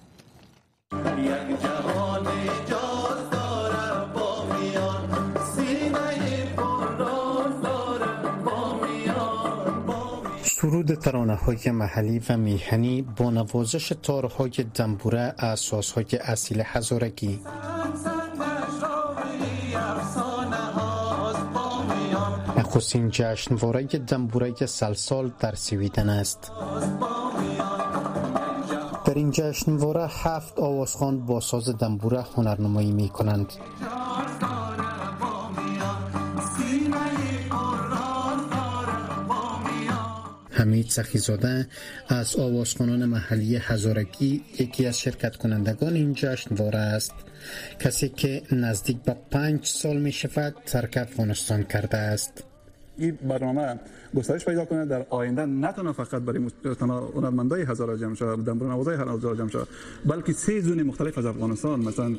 سرود 10.60 10.94
ترانه 10.94 11.34
های 11.34 11.70
محلی 11.70 12.22
و 12.28 12.36
میهنی 12.36 13.02
با 13.02 13.30
نوازش 13.30 13.92
تارهای 14.02 14.50
دنبوره 14.74 15.34
از 15.38 15.60
سازهای 15.60 16.06
اصیل 16.20 16.62
هزارگی 16.66 17.40
نخستین 22.56 23.10
جشنواره 23.10 23.82
دنبوره 23.82 24.66
سلسال 24.66 25.32
در 25.38 25.54
سویدن 25.54 26.08
است. 26.08 26.52
در 29.04 29.14
این 29.14 29.30
جشنواره 29.30 30.06
هفت 30.06 30.58
آوازخان 30.58 31.26
با 31.26 31.40
ساز 31.40 31.68
دنبوره 31.68 32.24
هنرنمایی 32.36 32.92
می 32.92 33.08
کنند 33.08 33.52
حمید 40.70 40.90
سخیزاده 40.90 41.66
از 42.08 42.36
آوازخانان 42.36 43.04
محلی 43.04 43.56
هزارگی 43.56 44.42
یکی 44.58 44.86
از 44.86 45.00
شرکت 45.00 45.36
کنندگان 45.36 45.94
این 45.94 46.14
جشنواره 46.14 46.78
است. 46.78 47.12
کسی 47.80 48.08
که 48.08 48.42
نزدیک 48.52 49.02
به 49.02 49.16
پنج 49.30 49.66
سال 49.66 49.96
می 49.96 50.12
شود 50.12 50.54
ترک 50.66 50.96
افغانستان 50.96 51.62
کرده 51.62 51.96
است. 51.96 52.49
این 53.00 53.18
برنامه 53.28 53.80
گسترش 54.16 54.44
پیدا 54.44 54.64
کنه. 54.64 54.86
در 54.86 55.06
آینده 55.10 55.46
نه 55.46 55.72
تنها 55.72 55.92
فقط 55.92 56.22
برای 56.22 56.50
هنرمندای 57.14 57.62
هزار 57.62 57.96
جمع 57.96 58.14
شود 58.14 58.44
دنبور 58.44 58.68
نوازای 58.68 58.96
هزار 58.96 59.36
جمع 59.36 59.48
شود 59.48 59.68
بلکه 60.06 60.32
سه 60.32 60.60
زون 60.60 60.82
مختلف 60.82 61.18
از 61.18 61.26
افغانستان 61.26 61.80
مثلا 61.80 62.14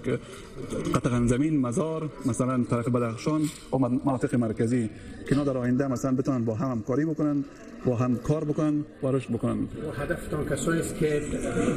قطعا 0.96 1.28
زمین 1.28 1.60
مزار 1.60 2.10
مثلا 2.26 2.64
طرف 2.64 2.88
بدخشان 2.88 3.42
و 3.74 3.78
مناطق 3.78 4.36
مرکزی 4.36 4.90
که 5.30 5.36
در 5.36 5.58
آینده 5.58 5.88
مثلا 5.88 6.16
بتونن 6.16 6.46
با 6.46 6.56
هم 6.56 6.72
همکاری 6.72 7.06
بکنن 7.06 7.44
با 7.86 7.96
هم 7.96 8.16
کار 8.16 8.44
بکنن 8.44 8.86
و 9.04 9.08
رشد 9.08 9.30
بکنن. 9.30 9.58
هدفتان 9.98 10.46
کسایی 10.46 10.80
است 10.80 10.96
که 10.96 11.22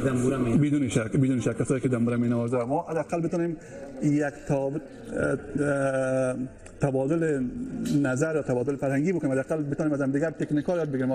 دنبوره 0.05 0.37
می 0.37 0.57
بدون 0.57 0.89
شک 0.89 1.11
بدون 1.11 1.39
شک 1.39 1.57
کسایی 1.57 1.81
که 1.81 1.89
دنبوره 1.89 2.17
می 2.17 2.27
نوازه 2.27 2.57
ما 2.57 2.85
حداقل 2.89 3.21
بتونیم 3.21 3.57
یک 4.03 4.33
تاب 4.47 4.73
تبادل 6.85 7.43
نظر 8.01 8.35
یا 8.35 8.41
تبادل 8.41 8.75
فرهنگی 8.75 9.13
بکنیم. 9.13 9.31
حداقل 9.31 9.63
بتونیم 9.63 9.93
از 9.93 10.01
هم 10.01 10.11
دیگر 10.11 10.29
تکنیکال 10.29 10.77
یاد 10.77 10.91
بگیریم 10.91 11.11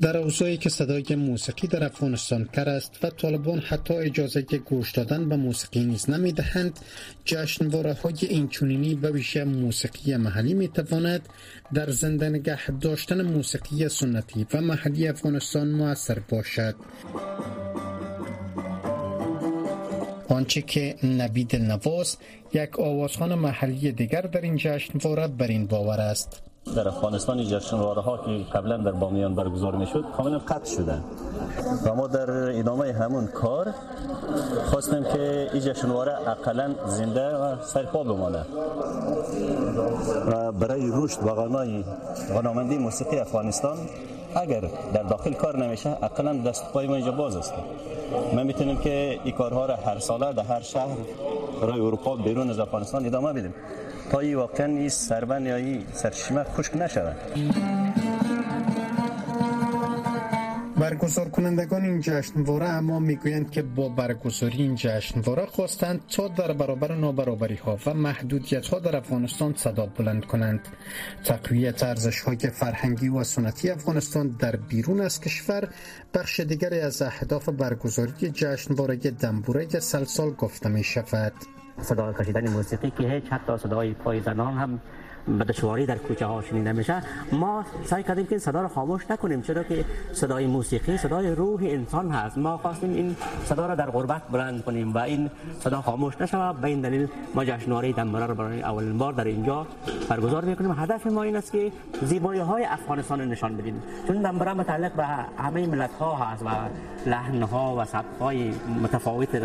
در 0.00 0.16
اوضاعی 0.16 0.56
که 0.56 0.68
صدای 0.68 1.14
موسیقی 1.16 1.66
در 1.66 1.84
افغانستان 1.84 2.44
کر 2.44 2.68
است 2.68 3.04
و 3.04 3.10
طالبان 3.10 3.58
حتی 3.58 3.94
اجازه 3.94 4.42
گوش 4.42 4.92
دادن 4.92 5.28
به 5.28 5.36
موسیقی 5.36 5.84
نیز 5.84 6.10
نمی 6.10 6.32
دهند 6.32 6.78
جشنواره 7.24 7.92
های 7.92 8.14
اینچونینی 8.20 8.94
به 8.94 9.10
ویژه 9.10 9.44
موسیقی 9.44 10.16
محلی 10.16 10.54
می 10.54 10.68
تواند 10.68 11.28
در 11.74 11.90
زنده 11.90 12.28
نگه 12.28 12.70
داشتن 12.70 13.22
موسیقی 13.22 13.88
سنتی 13.88 14.46
و 14.54 14.60
محلی 14.60 15.08
افغانستان 15.08 15.68
موثر 15.68 16.18
باشد. 16.28 16.74
آنچه 20.30 20.62
که 20.62 20.96
نبید 21.02 21.56
نواز 21.56 22.16
یک 22.52 22.80
آوازخان 22.80 23.34
محلی 23.34 23.92
دیگر 23.92 24.20
در 24.20 24.40
این 24.40 24.56
جشنواره 24.56 25.28
بر 25.28 25.46
این 25.46 25.66
باور 25.66 26.00
است. 26.00 26.42
در 26.76 26.88
افغانستان 26.88 27.44
جشنواره 27.44 28.02
ها 28.02 28.16
که 28.18 28.44
قبلا 28.52 28.76
در 28.76 28.92
بامیان 28.92 29.34
برگزار 29.34 29.76
می 29.76 29.86
شد 29.86 30.04
کاملا 30.16 30.38
قطع 30.38 30.70
شده. 30.76 30.98
و 31.84 31.94
ما 31.94 32.06
در 32.06 32.30
ادامه 32.30 32.92
همون 32.92 33.26
کار 33.26 33.74
خواستیم 34.64 35.04
که 35.04 35.50
این 35.52 35.62
جشنواره 35.62 36.28
اقلا 36.28 36.74
زنده 36.86 37.36
و 37.36 37.62
سرپا 37.62 38.02
بمانه 38.02 38.44
و 40.26 40.52
برای 40.52 40.90
رشد 40.92 41.22
و 41.22 41.34
غنای 41.34 41.84
غنامندی 42.34 42.78
موسیقی 42.78 43.18
افغانستان 43.18 43.78
اگر 44.34 44.60
در 44.94 45.02
داخل 45.02 45.32
کار 45.32 45.66
نمیشه 45.66 45.96
اقلا 46.02 46.32
دست 46.32 46.72
پای 46.72 46.86
ما 46.86 46.94
اینجا 46.94 47.12
باز 47.12 47.36
است. 47.36 47.52
ما 48.32 48.42
می‌تونیم 48.42 48.76
که 48.76 49.20
این 49.24 49.34
کارها 49.34 49.66
را 49.66 49.76
هر 49.76 49.98
ساله 49.98 50.32
در 50.32 50.42
هر 50.42 50.60
شهر 50.60 50.96
برای 51.62 51.80
اروپا 51.80 52.16
بیرون 52.16 52.50
از 52.50 52.58
افغانستان 52.58 53.06
ادامه 53.06 53.32
بدیم 53.32 53.54
تا 54.12 54.18
این 54.18 54.36
واقعا 54.36 54.66
این 54.66 54.88
سربن 54.88 55.46
یا 55.46 55.56
این 55.56 55.84
سرشیمه 55.92 56.44
خشک 56.44 56.76
نشود. 56.76 57.16
برگزار 60.80 61.28
کنندگان 61.28 61.84
این 61.84 62.00
جشنواره 62.00 62.68
اما 62.68 62.98
می‌گویند 62.98 63.50
که 63.50 63.62
با 63.62 63.88
برگزاری 63.88 64.62
این 64.62 64.74
جشنواره 64.74 65.46
خواستند 65.46 66.06
تا 66.06 66.28
در 66.28 66.52
برابر 66.52 66.94
نابرابری 66.94 67.54
ها 67.54 67.78
و 67.86 67.94
محدودیت 67.94 68.66
ها 68.66 68.78
در 68.78 68.96
افغانستان 68.96 69.54
صدا 69.54 69.86
بلند 69.86 70.24
کنند. 70.24 70.60
تقویت 71.24 71.82
ارزش 71.82 72.20
های 72.20 72.36
فرهنگی 72.36 73.08
و 73.08 73.24
سنتی 73.24 73.70
افغانستان 73.70 74.28
در 74.28 74.56
بیرون 74.56 75.00
از 75.00 75.20
کشور 75.20 75.68
بخش 76.14 76.40
دیگری 76.40 76.80
از 76.80 77.02
اهداف 77.02 77.48
برگزاری 77.48 78.12
جشنواره 78.12 78.96
دنبوره 78.96 79.68
سلسال 79.68 80.30
گفته 80.30 80.68
می 80.68 80.84
شود 80.84 81.32
صدا 81.80 82.12
کشیدن 82.12 82.48
موسیقی 82.48 82.90
که 82.90 83.02
هیچ 83.02 83.24
حتی 83.30 83.58
صدای 83.58 83.94
پای 83.94 84.20
زنان 84.20 84.54
هم 84.54 84.80
به 85.26 85.44
دشواری 85.44 85.86
در 85.86 85.98
کوچه 85.98 86.26
ها 86.26 86.42
شنیده 86.42 86.72
میشه. 86.72 87.02
ما 87.32 87.64
سعی 87.84 88.02
کردیم 88.02 88.26
که 88.26 88.38
صدا 88.38 88.62
رو 88.62 88.68
خاموش 88.68 89.10
نکنیم 89.10 89.42
چرا 89.42 89.62
که 89.62 89.84
صدای 90.12 90.46
موسیقی 90.46 90.96
صدای 90.96 91.30
روح 91.30 91.60
انسان 91.62 92.10
هست. 92.10 92.38
ما 92.38 92.56
خواستیم 92.56 92.94
این 92.94 93.16
صدا 93.44 93.66
رو 93.66 93.76
در 93.76 93.90
غربت 93.90 94.22
بلند 94.32 94.64
کنیم 94.64 94.94
و 94.94 94.98
این 94.98 95.30
صدا 95.60 95.82
خاموش 95.82 96.20
نشه 96.20 96.52
به 96.52 96.68
این 96.68 96.80
دلیل 96.80 97.08
ما 97.34 97.44
جشنواره 97.44 97.92
دنبره 97.92 98.26
رو 98.26 98.34
برای 98.34 98.62
اولین 98.62 98.98
بار 98.98 99.12
در 99.12 99.24
اینجا 99.24 99.66
برگزار 100.08 100.44
می‌کنیم. 100.44 100.72
هدف 100.78 101.06
ما 101.06 101.22
این 101.22 101.36
است 101.36 101.52
که 101.52 101.72
زیبایی 102.02 102.40
های 102.40 102.64
افغانستان 102.64 103.20
رو 103.20 103.26
نشان 103.26 103.56
بدیم. 103.56 103.82
چون 104.06 104.22
دنبره 104.22 104.52
متعلق 104.52 104.92
به 104.92 105.06
همه 105.38 105.66
ملت 105.66 105.92
ها 106.00 106.16
هست 106.16 106.42
و 106.42 106.48
لحن 107.06 107.42
ها 107.42 107.76
و 107.76 107.84
سبک 107.84 108.20
های 108.20 108.52
متفاوت 108.82 109.36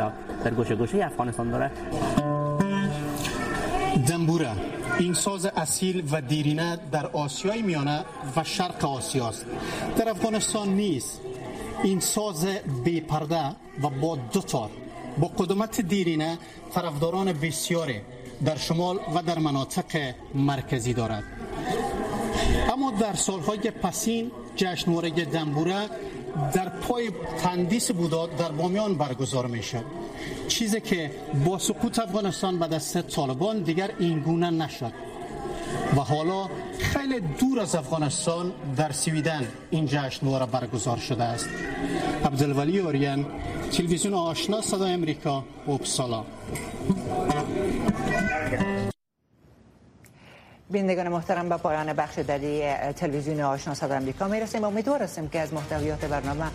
در 0.44 0.52
گوشه 0.56 0.76
گوشه 0.76 1.06
افغانستان 1.06 1.50
داره. 1.50 1.72
دنبوره 4.10 4.50
این 5.00 5.14
ساز 5.14 5.46
اصیل 5.46 6.04
و 6.12 6.22
دیرینه 6.22 6.78
در 6.92 7.06
آسیای 7.06 7.62
میانه 7.62 8.06
و 8.36 8.44
شرق 8.44 8.86
آسیاست. 8.86 9.46
در 9.98 10.10
افغانستان 10.10 10.70
نیست. 10.70 11.22
این 11.84 12.00
ساز 12.00 12.46
بی 12.84 13.02
پرده 13.02 13.48
و 13.84 13.90
با 14.02 14.16
دو 14.16 14.42
تار 14.42 14.70
با 15.18 15.28
قدمت 15.28 15.82
دیرینه 15.82 16.38
طرفداران 16.74 17.34
بسیاری 17.34 18.02
در 18.46 18.58
شمال 18.58 19.00
و 19.16 19.22
در 19.22 19.40
مناطق 19.40 20.14
مرکزی 20.34 20.94
دارد. 20.94 21.24
اما 22.74 22.92
در 22.92 23.14
سالهای 23.14 23.72
پسین 23.72 24.32
جشنواره 24.56 25.10
دنبوره 25.10 25.90
در 26.54 26.70
پای 26.70 27.12
تندیس 27.44 27.92
بودا 27.92 28.28
در 28.28 28.52
بامیان 28.52 28.96
برگزار 28.96 29.48
می 29.48 29.64
شد 29.64 29.86
چیزی 30.48 30.82
که 30.82 31.12
با 31.46 31.60
سقوط 31.60 32.00
افغانستان 32.00 32.60
به 32.60 32.68
دست 32.68 33.02
طالبان 33.02 33.60
دیگر 33.60 33.92
این 34.00 34.20
گونه 34.20 34.50
نشد. 34.50 34.92
و 35.96 36.00
حالا 36.00 36.50
خیلی 36.80 37.20
دور 37.20 37.60
از 37.60 37.76
افغانستان 37.76 38.52
در 38.78 38.92
سویدن 38.92 39.48
این 39.70 39.86
جشنواره 39.86 40.46
برگزار 40.46 40.98
شده 40.98 41.24
است. 41.24 41.50
عبدالولی 42.26 42.80
اوریان 42.80 43.26
تلویزیون 43.72 44.14
آشنا 44.14 44.62
صدای 44.62 44.94
امریکا 44.94 45.44
اوپسالا 45.66 46.24
بینندگان 50.70 51.08
محترم 51.08 51.50
به 51.50 51.58
پایان 51.58 51.94
بخش 51.94 52.20
دری 52.20 52.74
تلویزیون 52.94 53.42
آشنا 53.42 53.74
صدای 53.74 53.98
امریکا 53.98 54.28
می‌رسیم. 54.28 54.64
امیدوار 54.64 55.04
هستیم 55.04 55.30
که 55.30 55.40
از 55.40 55.54
محتویات 55.54 56.06
برنامه 56.06 56.46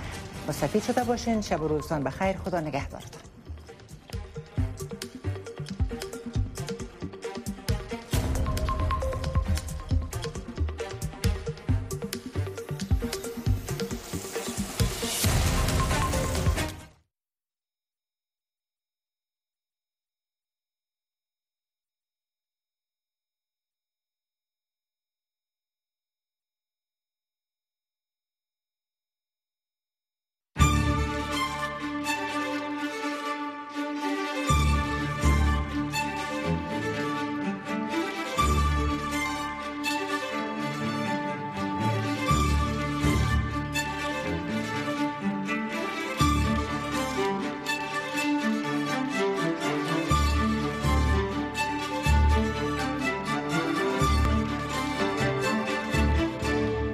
مستفید 0.48 0.82
شده 0.82 1.04
باشین. 1.04 1.40
شب 1.40 1.62
و 1.62 1.68
روزتان 1.68 2.04
بخیر. 2.04 2.36
خدا 2.36 2.60
نگهدارتان 2.60 3.20